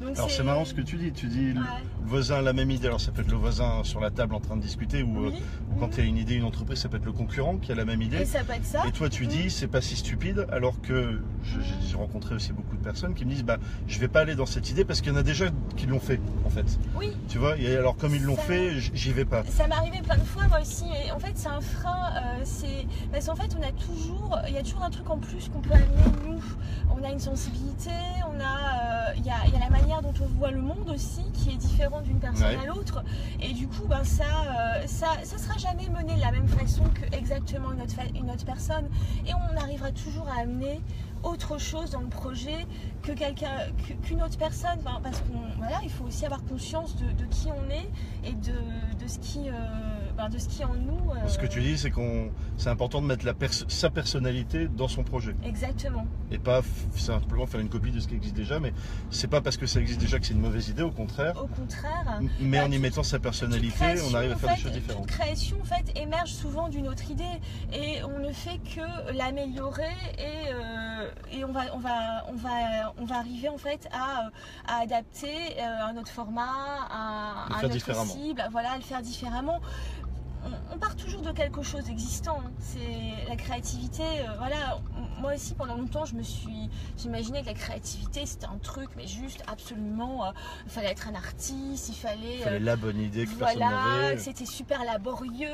donc 0.00 0.16
Alors 0.16 0.30
c'est 0.30 0.42
marrant 0.42 0.64
ce 0.64 0.74
que 0.74 0.82
tu 0.82 0.96
dis. 0.96 1.12
Tu 1.12 1.26
dis 1.26 1.52
le 1.52 1.60
voisin 2.04 2.36
a 2.36 2.42
la 2.42 2.52
même 2.52 2.70
idée. 2.70 2.86
Alors 2.86 3.00
ça 3.00 3.10
peut 3.10 3.22
être 3.22 3.30
le 3.30 3.36
voisin 3.36 3.82
sur 3.84 4.00
la 4.00 4.10
table 4.10 4.34
en 4.34 4.40
train 4.40 4.56
de 4.56 4.62
discuter, 4.62 5.02
ou 5.02 5.24
euh, 5.26 5.30
Oui. 5.30 5.42
quand 5.80 5.86
Mhm. 5.86 5.92
tu 5.94 6.00
as 6.00 6.04
une 6.04 6.16
idée, 6.18 6.34
une 6.34 6.44
entreprise, 6.44 6.78
ça 6.78 6.88
peut 6.88 6.98
être 6.98 7.04
le 7.06 7.12
concurrent 7.12 7.56
qui 7.56 7.72
a 7.72 7.74
la 7.74 7.84
même 7.84 8.02
Et 8.02 8.06
idée. 8.06 8.24
ça 8.24 8.44
peut 8.44 8.52
être 8.52 8.64
ça. 8.66 8.86
Et 8.86 8.92
toi, 8.92 9.08
tu 9.08 9.26
dis, 9.26 9.50
c'est 9.50 9.66
pas 9.68 9.80
si 9.80 9.96
stupide, 9.96 10.46
alors 10.52 10.80
que 10.82 11.20
je- 11.42 11.60
j'ai 11.86 11.96
rencontré 11.96 12.34
aussi 12.34 12.52
beaucoup 12.52 12.76
de 12.76 12.82
personnes 12.82 13.14
qui 13.14 13.24
me 13.24 13.30
disent, 13.30 13.44
bah, 13.44 13.56
je 13.86 13.98
vais 13.98 14.08
pas 14.08 14.20
aller 14.20 14.34
dans 14.34 14.46
cette 14.46 14.68
idée 14.70 14.84
parce 14.84 15.00
qu'il 15.00 15.12
y 15.12 15.14
en 15.14 15.18
a 15.18 15.22
déjà 15.22 15.46
qui 15.76 15.86
l'ont 15.86 15.98
fait, 16.00 16.20
en 16.44 16.50
fait. 16.50 16.78
Oui. 16.96 17.12
Tu 17.28 17.38
vois, 17.38 17.56
et 17.58 17.76
alors 17.78 17.96
comme 17.96 18.14
ils 18.14 18.22
l'ont 18.22 18.36
Ça- 18.36 18.42
fait, 18.42 18.78
j'y 18.80 19.12
vais 19.12 19.24
pas. 19.24 19.44
Ça 19.44 19.66
m'est 19.66 19.74
arrivé 19.74 20.00
plein 20.02 20.16
de 20.16 20.24
fois 20.24 20.46
moi 20.48 20.60
aussi 20.60 20.84
et 21.06 21.12
en 21.12 21.18
fait 21.18 21.32
c'est 21.36 21.48
un 21.48 21.60
frein, 21.60 22.10
euh, 22.16 22.40
c'est 22.44 22.86
parce 23.12 23.26
qu'en 23.26 23.36
fait 23.36 23.56
on 23.58 23.62
a 23.62 23.72
toujours, 23.72 24.38
il 24.48 24.54
y 24.54 24.58
a 24.58 24.62
toujours 24.62 24.82
un 24.82 24.90
truc 24.90 25.08
en 25.10 25.18
plus 25.18 25.48
qu'on 25.48 25.60
peut 25.60 25.72
amener 25.74 26.16
nous. 26.26 26.42
On 26.90 27.04
a 27.04 27.10
une 27.10 27.20
sensibilité, 27.20 27.90
on 28.28 28.40
a, 28.40 29.10
euh, 29.10 29.12
il 29.16 29.24
y, 29.24 29.30
a, 29.30 29.36
il 29.46 29.52
y 29.52 29.56
a 29.56 29.60
la 29.60 29.70
manière 29.70 30.02
dont 30.02 30.14
on 30.20 30.26
voit 30.38 30.50
le 30.50 30.60
monde 30.60 30.88
aussi 30.92 31.22
qui 31.32 31.50
est 31.50 31.56
différente 31.56 32.02
d'une 32.04 32.18
personne 32.18 32.46
Ouais. 32.48 32.58
à 32.62 32.66
l'autre 32.66 33.04
et 33.40 33.52
du 33.52 33.68
coup 33.68 33.86
ben 33.86 34.02
ça, 34.04 34.24
euh, 34.24 34.86
ça, 34.86 35.06
ça 35.22 35.38
sera 35.38 35.56
jamais 35.58 35.88
mené 35.88 36.14
de 36.16 36.20
la 36.20 36.32
même 36.32 36.48
façon 36.48 36.82
que 36.84 37.14
exactement 37.16 37.72
une 37.72 37.82
autre, 37.82 37.94
fa- 37.94 38.02
une 38.18 38.30
autre 38.30 38.44
personne 38.44 38.88
et 39.26 39.30
on 39.34 39.56
arrivera 39.62 39.90
toujours 39.92 40.26
à 40.28 40.40
amener 40.40 40.80
autre 41.22 41.58
chose 41.58 41.90
dans 41.90 42.00
le 42.00 42.08
projet 42.08 42.66
que 43.02 43.12
quelqu'un 43.12 43.56
que- 43.86 43.94
qu'une 44.06 44.22
autre 44.22 44.36
personne 44.38 44.78
Enfin, 44.84 45.00
parce 45.02 45.20
qu'on 45.20 45.40
voilà 45.58 45.78
il 45.82 45.90
faut 45.90 46.04
aussi 46.04 46.24
avoir 46.26 46.44
conscience 46.44 46.96
de, 46.96 47.04
de 47.12 47.24
qui 47.30 47.48
on 47.48 47.70
est 47.70 47.88
et 48.28 48.32
de, 48.32 48.52
de 49.02 49.06
ce 49.08 49.18
qui 49.18 49.48
euh, 49.48 49.52
ben, 50.16 50.28
de 50.28 50.38
ce 50.38 50.48
qui 50.48 50.62
est 50.62 50.64
en 50.64 50.74
nous. 50.74 51.10
euh, 51.12 51.28
Ce 51.28 51.38
que 51.38 51.46
tu 51.46 51.60
dis, 51.60 51.78
c'est 51.78 51.90
qu'on, 51.92 52.30
c'est 52.56 52.70
important 52.70 53.00
de 53.00 53.06
mettre 53.06 53.24
la 53.24 53.34
pers- 53.34 53.64
sa 53.68 53.88
personnalité 53.90 54.66
dans 54.68 54.88
son 54.88 55.04
projet 55.04 55.34
Exactement. 55.44 56.06
et 56.32 56.38
pas 56.38 56.60
simplement 56.96 57.46
faire 57.46 57.60
une 57.60 57.68
copie 57.68 57.92
de 57.92 58.00
ce 58.00 58.08
qui 58.08 58.16
existe 58.16 58.34
déjà. 58.34 58.58
Mais 58.58 58.72
c'est 59.10 59.28
pas 59.28 59.40
parce 59.40 59.56
que 59.56 59.66
ça 59.66 59.80
existe 59.80 60.00
déjà 60.00 60.18
que 60.18 60.26
c'est 60.26 60.34
une 60.34 60.40
mauvaise 60.40 60.68
idée, 60.68 60.82
au 60.82 60.90
contraire. 60.90 61.40
Au 61.40 61.46
contraire. 61.46 62.20
Mais 62.40 62.58
Bah, 62.58 62.64
en 62.66 62.70
y 62.72 62.78
mettant 62.78 63.02
sa 63.04 63.18
personnalité, 63.20 63.76
création, 63.76 64.06
on 64.10 64.14
arrive 64.14 64.32
à 64.32 64.36
faire 64.36 64.54
des 64.56 64.60
choses 64.60 64.72
différentes. 64.72 65.06
Toute 65.06 65.16
création 65.16 65.56
en 65.60 65.64
fait 65.64 65.96
émerge 65.96 66.30
souvent 66.32 66.68
d'une 66.68 66.88
autre 66.88 67.08
idée 67.10 67.24
et 67.72 68.02
on 68.02 68.18
ne 68.18 68.32
fait 68.32 68.58
que 68.58 69.12
l'améliorer 69.16 69.84
et, 70.18 70.52
euh, 70.52 70.87
et 71.32 71.44
on 71.44 71.52
va 71.52 71.62
on 71.74 71.78
va 71.78 72.24
on 72.28 72.34
va 72.34 72.94
on 72.98 73.04
va 73.04 73.16
arriver 73.18 73.48
en 73.48 73.58
fait 73.58 73.88
à, 73.92 74.26
euh, 74.26 74.30
à 74.66 74.80
adapter 74.82 75.56
euh, 75.58 75.86
un 75.86 75.96
autre 75.96 76.10
format, 76.10 76.86
à, 76.90 77.46
à 77.58 77.62
notre 77.62 78.06
cible, 78.06 78.42
voilà, 78.50 78.72
à 78.72 78.76
le 78.76 78.82
faire 78.82 79.02
différemment. 79.02 79.60
On, 80.72 80.78
part 80.78 80.94
toujours 80.96 81.20
de 81.22 81.32
quelque 81.32 81.62
chose 81.62 81.84
d'existant. 81.84 82.38
hein. 82.46 82.50
C'est 82.60 83.28
la 83.28 83.36
créativité. 83.36 84.02
euh, 84.02 84.32
voilà, 84.38 84.78
moi 85.20 85.34
aussi 85.34 85.54
pendant 85.54 85.76
longtemps 85.76 86.04
je 86.04 86.14
me 86.14 86.22
suis 86.22 86.70
j'imaginais 86.96 87.42
que 87.42 87.46
la 87.46 87.54
créativité 87.54 88.24
c'était 88.26 88.46
un 88.46 88.58
truc 88.58 88.88
mais 88.96 89.06
juste 89.06 89.42
absolument 89.50 90.26
euh, 90.26 90.30
il 90.66 90.70
fallait 90.70 90.90
être 90.90 91.08
un 91.08 91.14
artiste, 91.14 91.88
il 91.88 91.94
fallait 91.94 92.36
Il 92.38 92.42
fallait 92.42 92.56
euh, 92.56 92.60
la 92.60 92.76
bonne 92.76 93.00
idée 93.00 93.24
que 93.26 93.30
voilà, 93.38 93.66
c'était 94.18 94.46
super 94.46 94.84
laborieux. 94.84 95.48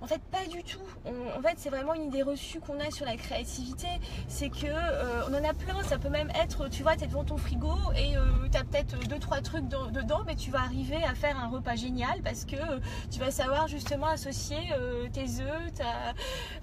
En 0.00 0.06
fait, 0.06 0.20
pas 0.30 0.46
du 0.50 0.62
tout. 0.62 0.80
On- 1.04 1.38
en 1.38 1.42
fait, 1.42 1.54
c'est 1.56 1.70
vraiment 1.70 1.94
une 1.94 2.04
idée 2.04 2.22
reçue 2.22 2.60
qu'on 2.60 2.78
a 2.80 2.90
sur 2.90 3.06
la 3.06 3.16
créativité. 3.16 3.88
C'est 4.28 4.48
que 4.48 4.66
euh, 4.66 5.22
on 5.28 5.34
en 5.34 5.44
a 5.48 5.54
plein. 5.54 5.82
Ça 5.84 5.98
peut 5.98 6.08
même 6.08 6.30
être, 6.40 6.68
tu 6.68 6.82
vois, 6.82 6.96
tu 6.96 7.04
es 7.04 7.06
devant 7.06 7.24
ton 7.24 7.36
frigo 7.36 7.72
et 7.96 8.14
tu 8.50 8.58
as 8.58 8.64
peut-être 8.64 8.98
deux 9.08 9.18
trois 9.18 9.40
trucs 9.40 9.68
dans- 9.68 9.90
dedans, 9.90 10.22
mais 10.26 10.34
tu 10.36 10.50
vas 10.50 10.60
arriver 10.60 11.02
à 11.04 11.14
faire 11.14 11.38
un 11.38 11.48
repas 11.48 11.76
génial 11.76 12.22
parce 12.22 12.44
que 12.44 12.56
euh, 12.56 12.78
tu 13.10 13.18
vas 13.20 13.30
savoir 13.30 13.68
justement 13.68 14.06
associer 14.08 14.58
euh, 14.72 15.08
tes 15.12 15.40
œufs, 15.40 15.74
ta, 15.74 16.14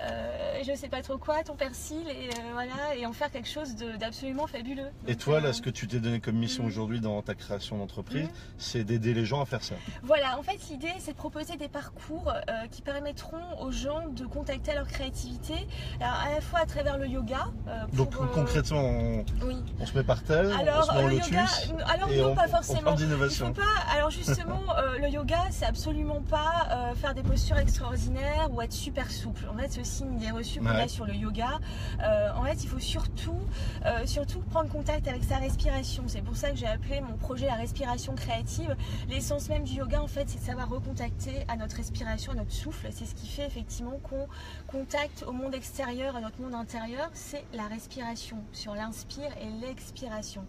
euh, 0.06 0.62
je 0.66 0.76
sais 0.76 0.90
pas 0.90 1.02
trop 1.02 1.18
quoi, 1.18 1.44
ton 1.44 1.56
persil 1.56 2.04
et 2.10 2.30
euh, 2.30 2.54
voilà, 2.54 2.96
et 2.96 3.06
en 3.06 3.14
faire 3.14 3.32
quelque 3.32 3.48
chose 3.50 3.76
de- 3.76 3.96
d'absolument 3.98 4.48
fabuleux. 4.48 4.90
Et 5.08 5.16
toi, 5.16 5.36
euh, 5.38 5.40
là, 5.42 5.54
ce 5.54 5.62
que 5.62 5.70
tu 5.70 5.88
t'es 5.88 6.00
donné 6.00 6.20
comme 6.20 6.36
mission 6.36 6.64
Mhm. 6.64 6.70
aujourd'hui 6.70 7.00
dans 7.00 7.22
ta 7.22 7.36
création 7.36 7.78
d'entreprise, 7.78 8.26
Mhm. 8.26 8.32
c'est 8.58 8.84
d'aider 8.84 9.14
les 9.14 9.26
gens 9.26 9.42
à 9.42 9.46
faire 9.46 9.64
ça. 9.64 9.76
Voilà, 10.04 10.38
en 10.40 10.44
fait, 10.44 10.58
l'idée, 10.70 10.92
c'est 11.00 11.12
de 11.14 11.18
proposer 11.18 11.56
des 11.58 11.68
parcours 11.68 12.30
euh, 12.50 12.68
qui 12.72 12.82
permettront 12.82 13.38
aux 13.62 13.72
gens 13.72 14.08
de 14.10 14.26
contacter 14.26 14.74
leur 14.74 14.88
créativité, 14.88 15.54
alors 16.00 16.14
à 16.16 16.30
la 16.36 16.42
fois 16.42 16.60
à 16.60 16.66
travers 16.66 16.98
le 16.98 17.08
yoga. 17.08 17.48
euh, 17.68 17.86
pour, 17.88 18.06
Donc 18.08 18.16
euh, 18.16 18.26
concrètement, 18.34 18.82
on, 18.82 19.26
oui. 19.44 19.58
on 19.80 19.86
se 19.86 19.96
met 19.98 20.04
par 20.04 20.24
terre, 20.24 20.46
on 20.52 20.60
Alors, 20.60 20.84
se 20.86 20.92
met 20.92 20.98
en 20.98 21.02
euh, 21.06 21.08
le 21.10 21.16
lotus, 21.16 21.28
yoga, 21.68 21.86
alors 21.86 22.12
et 22.12 22.18
non, 22.22 22.32
on, 22.32 22.36
pas 22.36 22.46
on 22.48 22.52
forcément. 22.52 22.94
d'innovation. 22.94 23.54
Alors 23.96 24.10
justement, 24.10 24.62
euh, 24.78 24.98
le 24.98 25.10
yoga, 25.10 25.40
c'est 25.52 25.66
absolument 25.66 26.22
pas 26.22 26.68
euh, 26.72 26.96
faire 26.96 27.14
des 27.14 27.24
postures 27.24 27.58
extraordinaires 27.58 28.50
ou 28.52 28.62
être 28.62 28.74
super 28.74 29.10
souple. 29.12 29.46
En 29.54 29.58
fait, 29.58 29.68
c'est 29.70 29.82
aussi 29.82 30.04
une 30.04 30.16
idée 30.22 30.32
reçue 30.32 30.60
qu'on 30.60 30.66
Ouais. 30.68 30.82
a 30.82 30.88
sur 30.88 31.06
le 31.06 31.14
yoga. 31.16 31.60
Euh, 32.04 32.32
en 32.36 32.44
fait, 32.44 32.64
il 32.64 32.70
faut 32.70 32.80
surtout, 32.80 33.40
euh, 33.86 34.06
surtout 34.06 34.40
prendre 34.40 34.70
contact 34.70 35.08
avec 35.08 35.24
sa 35.24 35.38
respiration. 35.38 36.04
C'est 36.08 36.22
pour 36.22 36.36
ça 36.36 36.52
que 36.52 36.58
j'ai 36.58 36.68
appelé 36.68 37.02
mon 37.02 37.18
projet 37.18 37.46
la 37.46 37.56
respiration 37.56 38.16
créative. 38.16 38.76
L'essence 39.10 39.50
même 39.50 39.64
du 39.64 39.74
yoga, 39.74 40.02
en 40.02 40.08
fait, 40.08 40.30
c'est 40.30 40.40
de 40.40 40.44
savoir 40.44 40.70
recontacter 40.70 41.46
à 41.48 41.56
notre 41.56 41.76
respiration, 41.78 42.32
à 42.32 42.36
notre 42.36 42.52
souffle. 42.52 42.88
C'est 42.92 43.06
ce 43.06 43.16
qui 43.16 43.28
fait 43.28 43.46
effectivement 43.46 44.00
qu'on 44.04 44.28
contacte 44.68 45.24
au 45.28 45.32
monde 45.32 45.56
extérieur, 45.56 46.16
à 46.16 46.22
notre 46.22 46.42
monde 46.42 46.56
intérieur. 46.56 47.10
C'est 47.14 47.44
la 47.54 47.68
respiration, 47.68 48.38
sur 48.52 48.76
l'inspire 48.76 49.32
et 49.42 49.50
l'expiration. 49.66 50.46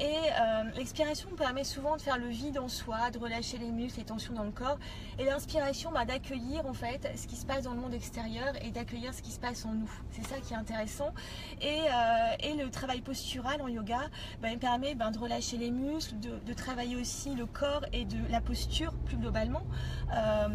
Et 0.00 0.04
euh, 0.06 0.64
l'expiration 0.76 1.28
permet 1.36 1.64
souvent 1.64 1.96
de 1.96 2.02
faire 2.02 2.18
le 2.18 2.28
vide 2.28 2.58
en 2.58 2.68
soi, 2.68 3.10
de 3.10 3.18
relâcher 3.18 3.58
les 3.58 3.70
muscles, 3.70 4.00
les 4.00 4.06
tensions 4.06 4.34
dans 4.34 4.44
le 4.44 4.50
corps. 4.50 4.78
Et 5.18 5.24
l'inspiration, 5.24 5.92
bah, 5.92 6.04
d'accueillir 6.04 6.66
en 6.66 6.74
fait 6.74 7.10
ce 7.16 7.26
qui 7.26 7.36
se 7.36 7.46
passe 7.46 7.64
dans 7.64 7.74
le 7.74 7.80
monde 7.80 7.94
extérieur 7.94 8.52
et 8.62 8.70
d'accueillir 8.70 9.14
ce 9.14 9.22
qui 9.22 9.30
se 9.30 9.38
passe 9.38 9.64
en 9.64 9.72
nous. 9.72 9.90
C'est 10.10 10.26
ça 10.26 10.36
qui 10.40 10.52
est 10.52 10.56
intéressant. 10.56 10.93
Et, 11.60 11.66
euh, 11.66 12.50
et 12.50 12.54
le 12.54 12.70
travail 12.70 13.00
postural 13.00 13.60
en 13.62 13.68
yoga, 13.68 14.00
bah, 14.42 14.48
il 14.50 14.58
permet 14.58 14.94
bah, 14.94 15.10
de 15.10 15.18
relâcher 15.18 15.56
les 15.56 15.70
muscles, 15.70 16.18
de, 16.20 16.30
de 16.46 16.52
travailler 16.52 16.96
aussi 16.96 17.34
le 17.34 17.46
corps 17.46 17.84
et 17.92 18.04
de 18.04 18.18
la 18.30 18.40
posture 18.40 18.92
plus 19.06 19.16
globalement. 19.16 19.62
Euh, 20.14 20.48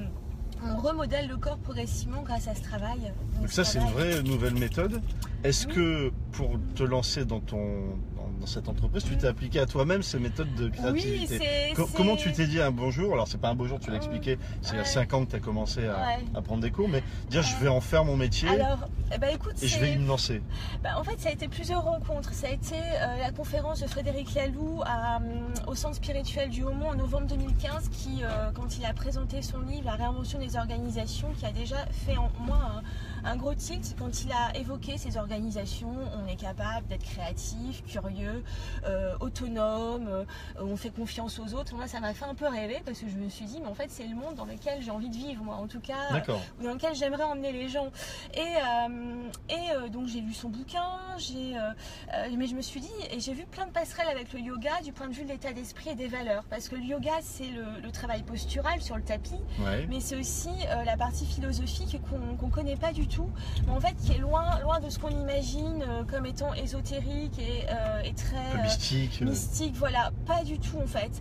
on 0.63 0.77
remodèle 0.77 1.27
le 1.29 1.38
corps 1.38 1.58
progressivement 1.58 2.22
grâce 2.22 2.48
à 2.48 2.55
ce 2.55 2.62
travail. 2.62 3.13
Donc 3.39 3.50
ça, 3.50 3.63
c'est 3.63 3.79
une 3.79 3.89
vraie 3.91 4.22
nouvelle 4.24 4.55
méthode. 4.55 5.01
Est-ce 5.43 5.67
Oui. 5.67 5.74
que 5.74 6.12
pour 6.34 6.60
te 6.75 6.84
lancer 6.84 7.24
dans, 7.24 7.39
ton, 7.39 7.98
dans, 8.39 8.46
cette 8.48 8.67
entreprise, 8.69 9.03
tu 9.03 9.17
t'es 9.17 9.27
appliqué 9.27 9.60
à 9.60 9.65
toi-même 9.65 10.01
ces 10.03 10.19
méthodes 10.19 10.53
de 10.55 10.65
Oui, 10.65 10.72
créativité. 10.72 11.74
Co- 11.75 11.88
Comment 11.96 12.15
tu 12.15 12.31
t'es 12.31 12.48
dit 12.48 12.62
un 12.62 12.72
bon 12.72 12.91
jour 12.91 13.13
Alors, 13.13 13.27
c'est 13.27 13.38
pas 13.39 13.50
un 13.50 13.55
beau 13.55 13.65
jour, 13.67 13.79
tu 13.79 13.89
l'as 13.91 13.98
expliqué, 13.98 14.38
c'est 14.62 14.72
il 14.72 14.75
y 14.75 14.79
a 14.79 14.81
Ouais. 14.84 14.88
5 14.88 15.13
ans 15.13 15.25
que 15.25 15.31
tu 15.31 15.36
as 15.36 15.39
commencé 15.39 15.86
à, 15.86 15.93
Ouais. 15.98 16.25
à 16.36 16.41
prendre 16.41 16.62
des 16.62 16.72
cours, 16.72 16.88
mais 16.89 17.03
dire 17.29 17.41
je 17.41 17.55
vais 17.58 17.67
en 17.67 17.81
faire 17.81 18.05
mon 18.05 18.15
métier 18.17 18.50
Alors, 18.50 18.88
eh 19.13 19.17
ben, 19.17 19.29
écoute, 19.34 19.53
et 19.62 19.67
je 19.67 19.79
vais 19.79 19.93
y 19.93 19.98
me 19.98 20.08
lancer. 20.08 20.41
Bah, 20.84 20.91
en 20.98 21.03
fait, 21.03 21.19
ça 21.19 21.29
a 21.29 21.31
été 21.31 21.48
plusieurs 21.48 21.84
rencontres. 21.84 22.34
Ça 22.34 22.48
a 22.48 22.51
été 22.51 22.75
euh, 22.75 23.17
la 23.19 23.31
conférence 23.31 23.81
de 23.81 23.88
Frédéric 23.88 24.34
Laloux 24.36 24.81
à, 24.86 25.17
hum, 25.17 25.24
au 25.67 25.75
Centre 25.75 25.96
spirituel 25.96 26.50
du 26.50 26.63
Haumont 26.63 26.89
en 26.89 26.96
novembre 26.96 27.27
2015, 27.27 27.89
qui, 27.89 28.24
euh, 28.24 28.51
quand 28.53 28.77
il 28.77 28.86
a 28.86 28.93
présenté 28.93 29.41
son 29.41 29.60
livre 29.62 29.86
La 29.86 29.93
réinvention 29.96 30.39
des 30.39 30.55
organisations, 30.55 31.29
qui 31.38 31.46
a 31.46 31.51
déjà 31.51 31.77
fait 32.05 32.17
en 32.17 32.29
moi 32.39 32.58
un, 32.58 32.81
un 33.23 33.35
gros 33.35 33.53
tilt, 33.53 33.95
quand 33.97 34.23
il 34.23 34.31
a 34.31 34.55
évoqué 34.57 34.97
ces 34.97 35.17
organisations, 35.17 35.93
on 36.17 36.27
est 36.27 36.35
capable 36.35 36.88
d'être 36.88 37.03
créatif, 37.03 37.83
curieux, 37.85 38.43
euh, 38.85 39.15
autonome, 39.19 40.07
euh, 40.07 40.25
on 40.59 40.75
fait 40.75 40.89
confiance 40.89 41.39
aux 41.39 41.53
autres. 41.53 41.75
Moi, 41.75 41.88
ça 41.88 41.99
m'a 41.99 42.13
fait 42.13 42.25
un 42.25 42.35
peu 42.35 42.47
rêver 42.47 42.81
parce 42.85 42.99
que 42.99 43.07
je 43.09 43.15
me 43.15 43.29
suis 43.29 43.45
dit, 43.45 43.59
mais 43.61 43.67
en 43.67 43.73
fait, 43.73 43.89
c'est 43.89 44.05
le 44.07 44.15
monde 44.15 44.35
dans 44.35 44.45
lequel 44.45 44.81
j'ai 44.81 44.91
envie 44.91 45.09
de 45.09 45.15
vivre, 45.15 45.43
moi. 45.43 45.55
En 45.55 45.67
tout 45.67 45.79
cas, 45.79 46.11
D'accord. 46.11 46.41
dans 46.63 46.73
lequel 46.73 46.95
j'aimerais 46.95 47.23
emmener 47.23 47.51
les 47.51 47.67
gens. 47.69 47.89
Et, 48.33 48.39
euh, 48.39 49.29
et 49.49 49.71
euh, 49.75 49.89
donc 49.89 50.07
j'ai 50.07 50.21
lu 50.21 50.33
son 50.33 50.49
bouquin, 50.49 50.83
j'ai, 51.17 51.57
euh, 51.57 51.71
euh, 52.15 52.27
mais 52.38 52.47
je 52.47 52.55
me 52.55 52.61
suis 52.61 52.79
dit, 52.81 52.89
et 53.11 53.19
j'ai 53.19 53.33
vu 53.33 53.45
plein 53.45 53.65
de 53.65 53.71
passerelles 53.71 54.07
avec 54.09 54.31
le 54.33 54.39
yoga 54.39 54.81
du 54.83 54.93
point 54.93 55.07
de 55.07 55.13
vue 55.13 55.23
de 55.23 55.29
l'état 55.29 55.51
d'esprit 55.53 55.89
et 55.91 55.95
des 55.95 56.07
valeurs. 56.07 56.43
Parce 56.49 56.69
que 56.69 56.75
le 56.75 56.83
yoga, 56.83 57.11
c'est 57.21 57.49
le, 57.49 57.65
le 57.81 57.91
travail 57.91 58.23
postural 58.23 58.81
sur 58.81 58.95
le 58.95 59.03
tapis, 59.03 59.35
Ouais. 59.59 59.85
mais 59.89 59.99
c'est 59.99 60.15
aussi 60.17 60.49
euh, 60.69 60.83
la 60.83 60.95
partie 60.97 61.25
philosophique 61.25 61.99
qu'on 62.09 62.35
qu'on 62.38 62.49
connaît 62.49 62.77
pas 62.77 62.93
du 62.93 63.07
tout, 63.10 63.30
mais 63.66 63.74
en 63.74 63.80
fait 63.80 63.96
qui 63.96 64.13
est 64.13 64.18
loin, 64.18 64.60
loin 64.62 64.80
de 64.80 64.89
ce 64.89 65.00
qu'on 65.00 65.10
imagine 65.10 65.84
euh, 65.88 66.04
comme 66.04 66.25
étant 66.25 66.54
ésotérique 66.54 67.38
et, 67.39 67.66
euh, 67.70 68.01
et 68.04 68.13
très... 68.13 68.38
Euh, 68.38 68.63
mystique. 68.63 69.22
Mystique, 69.22 69.75
voilà, 69.75 70.12
pas 70.25 70.44
du 70.44 70.60
tout 70.60 70.78
en 70.78 70.88
fait. 70.88 71.12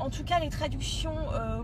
En 0.00 0.10
tout 0.10 0.24
cas, 0.24 0.40
les 0.40 0.48
traductions 0.48 1.14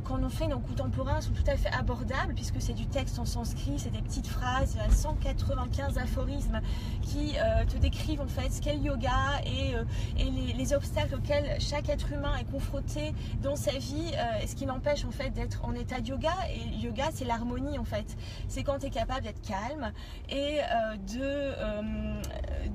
qu'on 0.05 0.23
en 0.23 0.29
fait 0.29 0.47
dans 0.47 0.61
contemporain 0.61 1.21
sont 1.21 1.33
tout 1.33 1.49
à 1.51 1.57
fait 1.57 1.71
abordables 1.71 2.35
puisque 2.35 2.61
c'est 2.61 2.75
du 2.75 2.87
texte 2.87 3.19
en 3.19 3.25
sanskrit, 3.25 3.79
c'est 3.79 3.91
des 3.91 4.03
petites 4.03 4.27
phrases, 4.27 4.75
il 4.75 4.79
y 4.79 4.81
a 4.81 4.95
195 4.95 5.99
aphorismes 5.99 6.61
qui 7.03 7.35
te 7.69 7.77
décrivent 7.79 8.21
en 8.21 8.27
fait 8.27 8.51
ce 8.53 8.61
qu'est 8.61 8.75
le 8.75 8.83
yoga 8.83 9.41
et, 9.45 9.73
et 10.21 10.31
les, 10.31 10.53
les 10.53 10.73
obstacles 10.75 11.17
auxquels 11.17 11.61
chaque 11.61 11.89
être 11.89 12.13
humain 12.13 12.37
est 12.41 12.51
confronté 12.51 13.15
dans 13.43 13.57
sa 13.57 13.73
vie 13.73 14.13
et 14.43 14.47
ce 14.47 14.55
qui 14.55 14.67
l'empêche 14.67 15.05
en 15.05 15.11
fait 15.11 15.31
d'être 15.31 15.65
en 15.65 15.75
état 15.75 16.01
de 16.01 16.09
yoga. 16.09 16.33
Et 16.51 16.77
yoga, 16.77 17.09
c'est 17.13 17.25
l'harmonie 17.25 17.79
en 17.79 17.85
fait. 17.85 18.17
C'est 18.49 18.63
quand 18.63 18.79
tu 18.79 18.87
es 18.87 18.91
capable 18.91 19.23
d'être 19.23 19.41
calme 19.47 19.93
et 20.29 20.59
euh, 20.61 20.97
de, 21.15 21.21
euh, 21.23 21.83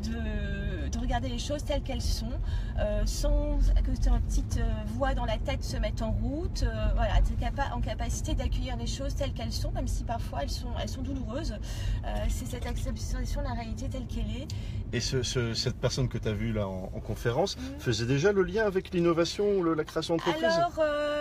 de, 0.03 0.89
de 0.89 0.99
regarder 0.99 1.29
les 1.29 1.39
choses 1.39 1.63
telles 1.63 1.81
qu'elles 1.83 2.01
sont, 2.01 2.31
euh, 2.79 3.01
sans 3.05 3.57
que 3.83 3.91
ta 4.01 4.11
petite 4.19 4.59
voix 4.87 5.13
dans 5.13 5.25
la 5.25 5.37
tête 5.37 5.63
se 5.63 5.77
mette 5.77 6.01
en 6.01 6.11
route. 6.11 6.63
Voilà, 6.95 7.13
tu 7.21 7.33
es 7.43 7.73
en 7.73 7.81
capacité 7.81 8.33
d'accueillir 8.35 8.77
les 8.77 8.87
choses 8.87 9.15
telles 9.15 9.33
qu'elles 9.33 9.51
sont, 9.51 9.71
même 9.71 9.87
si 9.87 10.03
parfois 10.03 10.39
elles 10.43 10.49
sont, 10.49 10.69
elles 10.81 10.89
sont 10.89 11.01
douloureuses. 11.01 11.55
C'est 12.29 12.45
cette 12.47 12.65
acceptation 12.65 13.41
de 13.41 13.47
la 13.47 13.53
réalité 13.53 13.87
telle 13.89 14.05
qu'elle 14.07 14.29
est. 14.29 14.47
Et 14.93 14.99
ce- 14.99 15.23
ce- 15.23 15.53
cette 15.53 15.77
personne 15.77 16.07
que 16.09 16.17
tu 16.17 16.27
as 16.27 16.33
vue 16.33 16.51
là 16.53 16.67
en, 16.67 16.89
en 16.93 16.99
conférence 16.99 17.57
Mhm. 17.57 17.79
faisait 17.79 18.05
déjà 18.05 18.31
le 18.31 18.43
lien 18.43 18.65
avec 18.65 18.93
l'innovation 18.93 19.45
ou 19.57 19.63
la 19.73 19.83
création 19.83 20.15
d'entreprise? 20.15 20.43
Alors, 20.43 20.73
euh, 20.79 21.20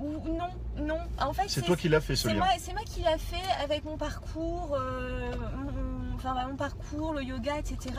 ou- 0.00 0.36
non, 0.36 0.48
non. 0.86 0.98
En 1.20 1.32
fait, 1.32 1.44
C'est 1.48 1.62
toi 1.62 1.76
qui 1.76 1.88
l'as 1.88 2.00
fait 2.00 2.16
ce 2.16 2.28
C'est 2.28 2.34
lien. 2.34 2.40
moi, 2.40 2.48
c'est 2.58 2.72
moi 2.72 2.82
qui 2.84 3.00
l'a 3.02 3.18
fait 3.18 3.62
avec 3.64 3.84
mon 3.84 3.96
parcours, 3.96 4.74
euh, 4.74 5.32
mon, 5.56 5.72
enfin, 6.26 6.34
bah, 6.42 6.46
mon 6.50 6.56
parcours, 6.56 7.12
le 7.14 7.22
yoga, 7.22 7.58
etc. 7.58 7.94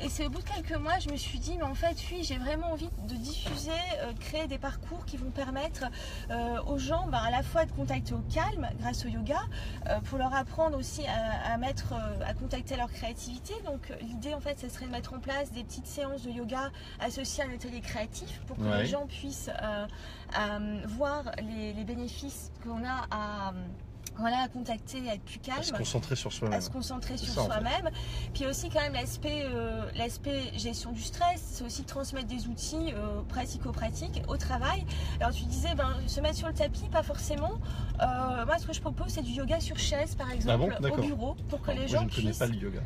Et 0.00 0.08
c'est 0.08 0.26
au 0.26 0.30
bout 0.30 0.40
de 0.42 0.48
quelques 0.48 0.76
mois, 0.80 0.98
je 0.98 1.10
me 1.10 1.16
suis 1.16 1.38
dit, 1.38 1.56
mais 1.56 1.64
en 1.64 1.74
fait, 1.74 1.96
oui, 2.10 2.22
j'ai 2.22 2.38
vraiment 2.38 2.72
envie 2.72 2.88
de 3.08 3.14
diffuser, 3.14 3.70
euh, 4.02 4.12
créer 4.20 4.46
des 4.46 4.58
parcours 4.58 5.04
qui 5.04 5.16
vont 5.16 5.30
permettre 5.30 5.84
euh, 6.30 6.60
aux 6.66 6.78
gens, 6.78 7.06
bah, 7.08 7.20
à 7.24 7.30
la 7.30 7.42
fois 7.42 7.64
de 7.64 7.72
contacter 7.72 8.14
au 8.14 8.22
calme 8.32 8.68
grâce 8.80 9.04
au 9.04 9.08
yoga, 9.08 9.40
euh, 9.88 10.00
pour 10.00 10.18
leur 10.18 10.34
apprendre 10.34 10.78
aussi 10.78 11.02
à, 11.06 11.52
à 11.52 11.56
mettre, 11.58 11.92
à 12.26 12.34
contacter 12.34 12.76
leur 12.76 12.90
créativité. 12.90 13.54
Donc, 13.64 13.92
l'idée, 14.00 14.34
en 14.34 14.40
fait, 14.40 14.58
ce 14.60 14.68
serait 14.68 14.86
de 14.86 14.90
mettre 14.92 15.14
en 15.14 15.18
place 15.20 15.52
des 15.52 15.64
petites 15.64 15.86
séances 15.86 16.22
de 16.22 16.30
yoga 16.30 16.70
associées 17.00 17.44
à 17.44 17.46
un 17.48 17.54
atelier 17.54 17.80
créatif 17.80 18.40
pour 18.46 18.56
que 18.56 18.62
Ouais. 18.64 18.78
les 18.82 18.86
gens 18.86 19.06
puissent 19.06 19.50
voir 20.86 21.24
les, 21.42 21.72
les 21.72 21.84
bénéfices 21.84 22.50
qu'on 22.62 22.82
a 22.84 23.06
à 23.10 23.52
voilà, 24.18 24.42
à 24.42 24.48
contacter, 24.48 25.08
à 25.08 25.14
être 25.14 25.22
plus 25.24 25.38
calme. 25.38 25.58
À 25.58 25.62
se 25.62 25.72
concentrer 25.72 26.16
sur 26.16 26.32
soi-même. 26.32 26.58
À 26.58 26.60
se 26.60 26.70
concentrer 26.70 27.16
sur 27.16 27.32
ça, 27.34 27.42
en 27.42 27.44
fait. 27.48 27.52
soi-même. 27.60 27.90
Puis 28.32 28.46
aussi 28.46 28.68
quand 28.68 28.80
même 28.80 28.92
l'aspect 28.94 29.44
euh, 29.44 29.82
l'aspect 29.96 30.52
gestion 30.56 30.92
du 30.92 31.02
stress, 31.02 31.42
c'est 31.42 31.64
aussi 31.64 31.82
de 31.82 31.86
transmettre 31.86 32.26
des 32.26 32.46
outils 32.46 32.92
euh, 32.92 33.22
pratico-pratiques 33.28 34.22
au 34.28 34.36
travail. 34.36 34.84
Alors 35.20 35.32
tu 35.32 35.44
disais, 35.44 35.74
ben, 35.74 35.94
se 36.06 36.20
mettre 36.20 36.36
sur 36.36 36.48
le 36.48 36.54
tapis, 36.54 36.88
pas 36.90 37.02
forcément. 37.02 37.52
Euh, 38.00 38.46
moi 38.46 38.58
ce 38.58 38.66
que 38.66 38.72
je 38.72 38.80
propose 38.80 39.08
c'est 39.08 39.22
du 39.22 39.32
yoga 39.32 39.60
sur 39.60 39.78
chaise 39.78 40.14
par 40.16 40.30
exemple 40.30 40.74
Ah 40.76 40.80
bon 40.80 40.90
au 40.90 41.00
bureau 41.00 41.36
pour 41.48 41.60
que 41.62 41.70
Alors, 41.70 41.84
les 41.84 41.90
moi, 41.92 42.00
gens 42.00 42.00
je 42.00 42.04
ne 42.06 42.10
connais 42.10 42.26
puissent 42.28 42.38
pas 42.38 42.46
le 42.46 42.54
yoga. 42.56 42.80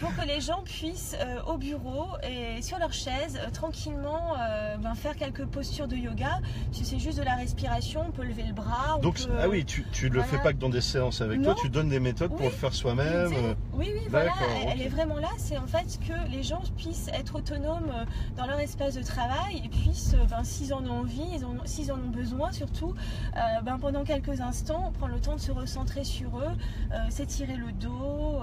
Pour 0.00 0.16
que 0.16 0.26
les 0.26 0.40
gens 0.40 0.62
puissent 0.64 1.14
euh, 1.20 1.42
au 1.46 1.58
bureau 1.58 2.06
et 2.22 2.62
sur 2.62 2.78
leur 2.78 2.92
chaise 2.92 3.38
euh, 3.38 3.50
tranquillement 3.50 4.34
euh, 4.38 4.76
ben, 4.78 4.94
faire 4.94 5.14
quelques 5.14 5.44
postures 5.44 5.88
de 5.88 5.96
yoga. 5.96 6.40
Si 6.72 6.86
c'est 6.86 6.98
juste 6.98 7.18
de 7.18 7.22
la 7.22 7.34
respiration, 7.34 8.06
on 8.08 8.10
peut 8.10 8.24
lever 8.24 8.44
le 8.44 8.54
bras. 8.54 8.96
on 8.96 9.00
Donc, 9.00 9.18
peut- 9.18 9.32
ah 9.38 9.48
oui, 9.48 9.64
tu, 9.64 9.84
tu 9.92 10.08
le 10.08 10.20
voilà. 10.20 10.26
fais 10.26 10.38
pas 10.38 10.52
que 10.54 10.58
dans 10.58 10.70
des 10.70 10.80
séances 10.80 11.20
avec 11.20 11.42
toi, 11.42 11.54
tu 11.60 11.68
donnes 11.68 11.90
des 11.90 12.00
méthodes 12.00 12.30
pour 12.34 12.46
le 12.46 12.50
faire 12.50 12.72
soi-même. 12.72 13.54
Oui, 13.74 13.90
oui, 13.94 14.00
voilà, 14.08 14.32
elle, 14.68 14.80
est 14.80 14.88
vraiment 14.88 15.18
là. 15.18 15.28
C'est 15.36 15.58
en 15.58 15.66
fait 15.66 15.98
que 16.06 16.30
les 16.30 16.42
gens 16.42 16.62
puissent 16.78 17.08
être 17.12 17.36
autonomes 17.36 17.92
dans 18.36 18.46
leur 18.46 18.58
espace 18.58 18.94
de 18.94 19.02
travail 19.02 19.62
et 19.64 19.68
puissent, 19.68 20.16
ben, 20.30 20.44
s'ils 20.44 20.72
en 20.72 20.84
ont 20.86 21.00
envie, 21.00 21.44
en 21.44 21.66
s'ils 21.66 21.92
en 21.92 21.96
ont 21.96 22.10
besoin 22.10 22.52
surtout, 22.52 22.94
ben, 23.34 23.78
pendant 23.78 24.04
quelques 24.04 24.40
instants, 24.40 24.92
prendre 24.98 25.14
le 25.14 25.20
temps 25.20 25.36
de 25.36 25.40
se 25.40 25.52
recentrer 25.52 26.04
sur 26.04 26.38
eux, 26.38 27.10
s'étirer 27.10 27.56
le 27.56 27.72
dos, 27.72 28.40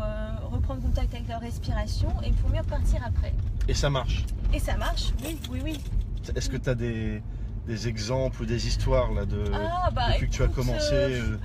reprendre 0.51 0.81
contact 0.81 1.13
avec 1.15 1.27
leur 1.27 1.39
respiration 1.47 2.09
et 2.25 2.31
pour 2.31 2.49
mieux 2.49 2.59
repartir 2.59 2.99
après. 3.05 3.33
Et 3.67 3.73
ça 3.73 3.89
marche. 3.89 4.25
Et 4.53 4.59
ça 4.59 4.75
marche, 4.77 5.11
oui, 5.23 5.37
oui, 5.51 5.59
oui. 5.63 5.79
Est-ce 6.35 6.49
que 6.49 6.57
tu 6.57 6.69
as 6.69 6.75
des, 6.75 7.21
des 7.67 7.87
exemples 7.87 8.41
ou 8.41 8.45
des 8.45 8.67
histoires 8.67 9.11
là 9.13 9.25
de 9.25 9.43
Ah, 9.53 9.89
bah, 9.91 10.09
depuis 10.13 10.27
que 10.29 10.33
tu 10.35 10.43
as 10.43 10.47
commencé 10.47 10.93
euh, 10.93 11.21
euh, 11.21 11.37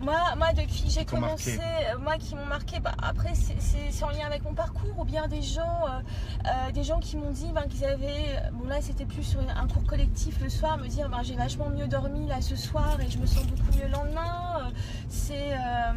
Moi, 0.00 0.14
moi 0.36 0.52
depuis 0.52 0.82
que 0.84 0.90
j'ai 0.90 1.04
commencé, 1.04 1.56
marqué 1.56 1.86
euh, 1.92 1.98
moi 1.98 2.16
qui 2.18 2.34
m'ont 2.36 2.46
marqué, 2.46 2.78
bah, 2.78 2.94
après 3.02 3.32
c'est- 3.34 4.04
en 4.04 4.10
lien 4.10 4.26
avec 4.26 4.44
mon 4.44 4.54
parcours 4.54 4.96
ou 4.96 5.04
bien 5.04 5.26
des 5.26 5.42
gens, 5.42 5.78
euh, 5.88 6.70
des 6.72 6.84
gens 6.84 7.00
qui 7.00 7.16
m'ont 7.16 7.32
dit 7.32 7.50
ben, 7.52 7.62
qu'ils 7.68 7.84
avaient, 7.84 8.40
bon 8.52 8.66
là 8.68 8.76
c'était 8.80 9.04
plus 9.06 9.24
sur 9.24 9.40
un 9.40 9.66
cours 9.66 9.84
collectif 9.84 10.40
le 10.40 10.48
soir, 10.48 10.78
me 10.78 10.86
dire 10.86 11.08
ben, 11.08 11.22
j'ai 11.24 11.34
vachement 11.34 11.68
mieux 11.68 11.88
dormi 11.88 12.28
là 12.28 12.40
ce 12.40 12.54
soir 12.54 12.96
et 13.00 13.10
je 13.10 13.18
me 13.18 13.26
sens 13.26 13.44
beaucoup 13.46 13.72
mieux 13.76 13.86
le 13.86 13.90
lendemain. 13.92 14.70
C'est 15.08 15.52
euh, 15.52 15.92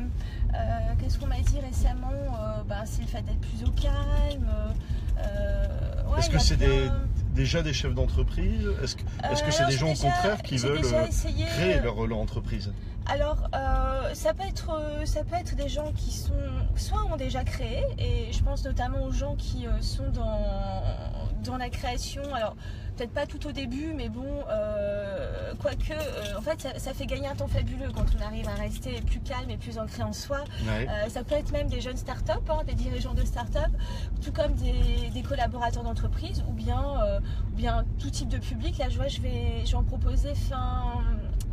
euh, 0.54 0.94
qu'est-ce 1.00 1.18
qu'on 1.20 1.28
m'a 1.28 1.40
dit 1.40 1.60
récemment 1.60 2.12
euh, 2.12 2.64
ben, 2.68 2.84
C'est 2.86 3.02
le 3.02 3.08
fait 3.08 3.22
d'être 3.22 3.40
plus 3.42 3.64
au 3.68 3.72
calme. 3.72 4.48
euh, 5.20 6.04
ouais, 6.12 6.20
Est-ce 6.20 6.30
que 6.30 6.40
c'est 6.40 6.58
des, 6.58 6.90
déjà 7.34 7.62
des 7.62 7.74
chefs 7.74 7.94
d'entreprise? 7.94 8.68
Est-ce 8.84 9.44
que 9.44 9.52
c'est 9.52 9.66
des 9.68 9.78
gens 9.78 9.92
au 9.92 9.96
contraire 9.96 10.42
qui 10.44 10.58
veulent 10.58 10.82
essayé, 11.08 11.46
créer 11.46 11.80
leur, 11.80 12.06
leur 12.08 12.18
entreprise? 12.20 12.72
Alors, 13.12 13.50
euh, 13.54 14.14
ça, 14.14 14.34
peut 14.34 14.48
être, 14.48 14.70
euh, 14.72 15.06
ça 15.06 15.26
peut 15.26 15.36
être 15.36 15.54
des 15.58 15.68
gens 15.68 15.92
qui 15.92 16.12
sont, 16.14 16.32
soit 16.78 17.04
ont 17.12 17.18
déjà 17.18 17.44
créé, 17.44 17.84
et 17.98 18.32
je 18.32 18.42
pense 18.42 18.64
notamment 18.64 19.04
aux 19.04 19.12
gens 19.12 19.36
qui 19.36 19.68
euh, 19.68 19.82
sont 19.82 20.10
dans, 20.12 20.40
dans 21.44 21.58
la 21.58 21.70
création. 21.70 22.24
Alors, 22.34 22.56
peut-être 22.96 23.12
pas 23.12 23.26
tout 23.26 23.46
au 23.48 23.52
début, 23.52 23.94
mais 23.94 24.08
bon, 24.08 24.46
euh, 24.50 25.54
quoique, 25.60 25.92
euh, 25.92 26.38
en 26.38 26.42
fait, 26.42 26.62
ça, 26.62 26.80
ça 26.80 26.94
fait 26.94 27.06
gagner 27.06 27.28
un 27.28 27.36
temps 27.36 27.50
fabuleux 27.50 27.92
quand 27.94 28.06
on 28.18 28.26
arrive 28.26 28.48
à 28.48 28.54
rester 28.54 29.02
plus 29.02 29.20
calme 29.20 29.50
et 29.50 29.58
plus 29.58 29.78
ancré 29.78 30.04
en 30.04 30.14
soi. 30.14 30.46
Ouais. 30.66 30.88
Euh, 30.88 31.10
ça 31.10 31.26
peut 31.26 31.36
être 31.36 31.52
même 31.52 31.68
des 31.68 31.82
jeunes 31.82 31.98
start-up, 31.98 32.50
hein, 32.50 32.62
des 32.66 32.76
dirigeants 32.76 33.14
de 33.14 33.26
start-up, 33.26 33.72
tout 34.24 34.32
comme 34.32 34.54
des, 34.54 35.10
des 35.14 35.22
collaborateurs 35.22 35.84
d'entreprise, 35.84 36.46
ou 36.48 36.54
bien, 36.54 36.82
ou 37.52 37.56
bien 37.58 37.84
tout 38.00 38.10
type 38.10 38.30
de 38.30 38.38
public. 38.38 38.78
Là, 38.78 38.88
je 38.88 38.96
vois, 38.96 39.10
je 39.10 39.20
vais, 39.20 39.66
je 39.66 39.72
vais 39.72 39.78
en 39.78 39.84
proposer 39.84 40.34
fin, 40.34 40.94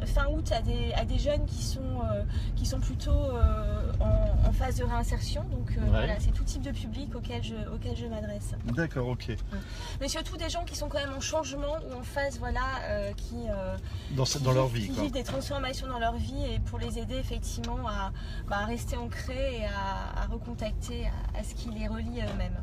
fin 0.06 0.26
août 0.28 0.50
à 0.52 0.60
des, 0.62 0.92
à 0.94 1.04
des 1.04 1.18
jeunes 1.18 1.44
qui 1.46 1.62
sont, 1.62 1.80
euh, 2.12 2.22
qui 2.56 2.66
sont 2.66 2.80
plutôt 2.80 3.10
euh, 3.10 3.92
en, 4.00 4.48
en 4.48 4.52
phase 4.52 4.76
de 4.76 4.84
réinsertion. 4.84 5.42
Donc 5.50 5.70
euh, 5.76 5.80
Ouais. 5.82 5.88
voilà, 5.90 6.20
c'est 6.20 6.32
tout 6.32 6.44
type 6.44 6.62
de 6.62 6.70
public 6.70 7.14
auquel 7.14 7.42
je, 7.42 7.54
auquel 7.74 7.96
je 7.96 8.06
m'adresse. 8.06 8.54
D'accord, 8.66 9.08
ok. 9.08 9.36
Mais 10.00 10.08
surtout 10.08 10.36
des 10.36 10.48
gens 10.48 10.64
qui 10.64 10.76
sont 10.76 10.88
quand 10.88 10.98
même 10.98 11.14
en 11.16 11.20
changement 11.20 11.76
ou 11.88 11.98
en 11.98 12.02
phase, 12.02 12.38
voilà, 12.38 12.60
qui, 13.16 13.36
Dans, 14.16 14.24
qui 14.24 14.38
dans 14.42 14.52
leur 14.52 14.66
vivent- 14.68 14.82
vie, 14.82 14.88
qui 14.88 14.94
quoi. 14.94 15.02
vivent 15.04 15.12
des 15.12 15.24
transformations 15.24 15.86
dans 15.88 15.98
leur 15.98 16.14
vie 16.16 16.44
et 16.52 16.58
pour 16.60 16.78
les 16.78 16.98
aider 16.98 17.16
effectivement 17.16 17.86
à, 17.88 18.12
bah, 18.48 18.64
rester 18.66 18.96
ancrés 18.96 19.60
et 19.60 19.64
à, 19.64 20.22
à 20.22 20.26
recontacter 20.26 21.06
à, 21.06 21.38
à 21.40 21.44
ce 21.44 21.54
qui 21.54 21.70
les 21.70 21.88
relie 21.88 22.20
à 22.20 22.26
eux-mêmes. 22.26 22.56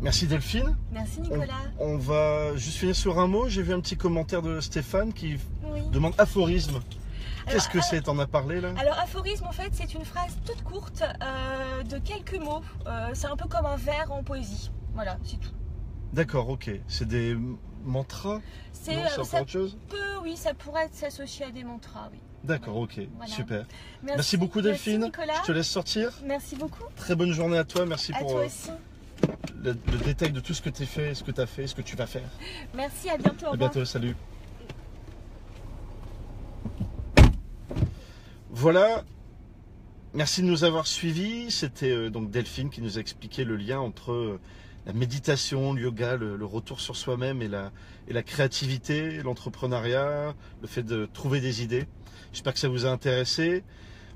Merci 0.00 0.26
Delphine. 0.26 0.76
Merci 0.92 1.20
Nicolas. 1.20 1.54
on 1.80 1.96
va 1.96 2.56
juste 2.56 2.78
finir 2.78 2.94
sur 2.94 3.18
un 3.18 3.26
mot. 3.26 3.48
J'ai 3.48 3.62
vu 3.62 3.72
un 3.72 3.80
petit 3.80 3.96
commentaire 3.96 4.42
de 4.42 4.60
Stéphane 4.60 5.12
qui 5.12 5.38
Oui. 5.64 5.80
demande 5.92 6.14
aphorisme. 6.18 6.80
Qu'est-ce 7.48 7.68
que 7.68 7.80
c'est? 7.80 8.02
T'en 8.02 8.18
as 8.18 8.26
parlé 8.26 8.60
là? 8.60 8.74
Alors 8.78 8.98
aphorisme 8.98 9.46
en 9.46 9.52
fait 9.52 9.70
c'est 9.72 9.94
une 9.94 10.04
phrase 10.04 10.36
toute 10.44 10.62
courte 10.62 11.02
euh, 11.02 11.82
de 11.82 11.98
quelques 11.98 12.38
mots. 12.38 12.62
Euh, 12.86 13.08
c'est 13.14 13.26
un 13.26 13.36
peu 13.36 13.48
comme 13.48 13.66
un 13.66 13.76
vers 13.76 14.12
en 14.12 14.22
poésie. 14.22 14.70
Voilà, 14.94 15.16
c'est 15.24 15.38
tout. 15.40 15.50
D'accord, 16.12 16.48
ok. 16.48 16.70
C'est 16.86 17.06
des 17.08 17.36
mantras? 17.84 18.40
C'est, 18.72 18.96
euh, 18.96 19.24
ça 19.24 19.42
autre 19.42 19.50
chose? 19.50 19.78
peut, 19.88 19.96
oui, 20.22 20.36
ça 20.36 20.54
pourrait 20.54 20.88
s'associer 20.92 21.46
à 21.46 21.50
des 21.50 21.64
mantras, 21.64 22.08
oui. 22.12 22.18
D'accord, 22.44 22.76
ok. 22.76 23.00
Voilà. 23.16 23.32
Super. 23.32 23.66
Merci, 24.02 24.36
beaucoup 24.36 24.60
Delphine. 24.60 25.10
Merci. 25.16 25.40
Je 25.42 25.46
te 25.46 25.52
laisse 25.52 25.68
sortir. 25.68 26.12
Merci 26.24 26.54
beaucoup. 26.56 26.84
Très 26.96 27.14
bonne 27.14 27.32
journée 27.32 27.58
à 27.58 27.64
toi. 27.64 27.84
Merci 27.84 28.12
À 28.12 28.18
pour 28.18 28.30
toi 28.32 28.44
aussi. 28.44 28.70
Le, 29.62 29.72
le 29.72 29.98
détail 29.98 30.32
de 30.32 30.40
tout 30.40 30.54
ce 30.54 30.62
que 30.62 30.70
tu 30.70 30.82
as 30.82 30.86
fait, 30.86 31.14
ce 31.14 31.22
que 31.24 31.30
tu 31.30 31.40
as 31.40 31.46
fait, 31.46 31.66
ce 31.66 31.74
que 31.74 31.82
tu 31.82 31.96
vas 31.96 32.06
faire. 32.06 32.28
Merci, 32.74 33.08
à 33.10 33.16
bientôt. 33.16 33.46
À 33.46 33.56
bientôt, 33.56 33.84
salut. 33.84 34.14
Voilà. 38.50 39.04
Merci 40.14 40.42
de 40.42 40.46
nous 40.46 40.64
avoir 40.64 40.86
suivis. 40.86 41.50
C'était 41.50 41.90
euh, 41.90 42.10
donc 42.10 42.30
Delphine 42.30 42.70
qui 42.70 42.80
nous 42.80 42.98
a 42.98 43.00
expliqué 43.00 43.44
le 43.44 43.56
lien 43.56 43.78
entre 43.78 44.12
euh, 44.12 44.40
la 44.86 44.92
méditation, 44.92 45.74
le 45.74 45.82
yoga, 45.82 46.16
le, 46.16 46.36
le 46.36 46.44
retour 46.44 46.80
sur 46.80 46.96
soi-même 46.96 47.42
et 47.42 47.48
la, 47.48 47.72
et 48.08 48.12
la 48.12 48.22
créativité, 48.22 49.22
l'entrepreneuriat, 49.22 50.34
le 50.62 50.66
fait 50.66 50.82
de 50.82 51.06
trouver 51.06 51.40
des 51.40 51.62
idées. 51.62 51.86
J'espère 52.32 52.54
que 52.54 52.58
ça 52.58 52.68
vous 52.68 52.86
a 52.86 52.88
intéressé. 52.88 53.64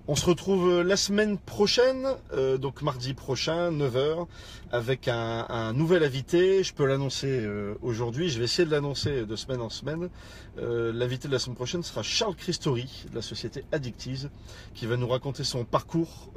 On 0.08 0.16
se 0.16 0.26
retrouve 0.26 0.68
euh, 0.68 0.82
la 0.82 0.96
semaine 0.96 1.38
prochaine, 1.38 2.08
euh, 2.32 2.58
donc 2.58 2.82
mardi 2.82 3.14
prochain, 3.14 3.70
9h, 3.70 4.26
avec 4.72 5.06
un, 5.06 5.72
nouvel 5.74 6.02
invité. 6.02 6.64
Je 6.64 6.74
peux 6.74 6.86
l'annoncer 6.86 7.28
euh, 7.28 7.74
aujourd'hui, 7.82 8.28
je 8.28 8.40
vais 8.40 8.46
essayer 8.46 8.66
de 8.66 8.72
l'annoncer 8.72 9.24
de 9.24 9.36
semaine 9.36 9.60
en 9.60 9.70
semaine. 9.70 10.08
L'invité 10.56 11.28
de 11.28 11.32
la 11.32 11.38
semaine 11.38 11.54
prochaine 11.54 11.84
sera 11.84 12.02
Charles 12.02 12.34
Christori, 12.34 13.04
de 13.10 13.14
la 13.14 13.22
société 13.22 13.64
Addictives, 13.70 14.28
qui 14.74 14.86
va 14.86 14.96
nous 14.96 15.06
raconter 15.06 15.44
son 15.44 15.64
parcours 15.64 16.30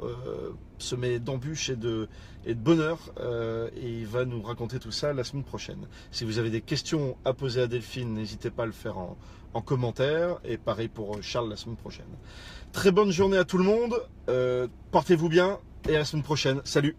semé 0.78 1.18
d'embûches 1.18 1.68
et 1.68 1.76
de, 1.76 2.08
bonheur. 2.54 2.98
et 3.76 3.98
il 4.00 4.06
va 4.06 4.24
nous 4.24 4.40
raconter 4.40 4.78
tout 4.78 4.90
ça 4.90 5.12
la 5.12 5.22
semaine 5.22 5.44
prochaine. 5.44 5.86
Si 6.12 6.24
vous 6.24 6.38
avez 6.38 6.48
des 6.48 6.62
questions 6.62 7.18
à 7.26 7.34
poser 7.34 7.60
à 7.60 7.66
Delphine, 7.66 8.14
n'hésitez 8.14 8.50
pas 8.50 8.62
à 8.62 8.66
le 8.66 8.72
faire 8.72 8.96
en, 8.96 9.18
en 9.52 9.60
commentaire. 9.60 10.38
Et 10.44 10.56
pareil 10.56 10.88
pour 10.88 11.22
Charles 11.22 11.50
la 11.50 11.56
semaine 11.56 11.76
prochaine. 11.76 12.06
Très 12.76 12.92
bonne 12.92 13.10
journée 13.10 13.38
à 13.38 13.44
tout 13.44 13.56
le 13.56 13.64
monde. 13.64 13.94
Euh, 14.28 14.68
Portez-vous 14.90 15.30
bien 15.30 15.60
et 15.88 15.96
à 15.96 16.00
la 16.00 16.04
semaine 16.04 16.22
prochaine. 16.22 16.60
Salut 16.64 16.94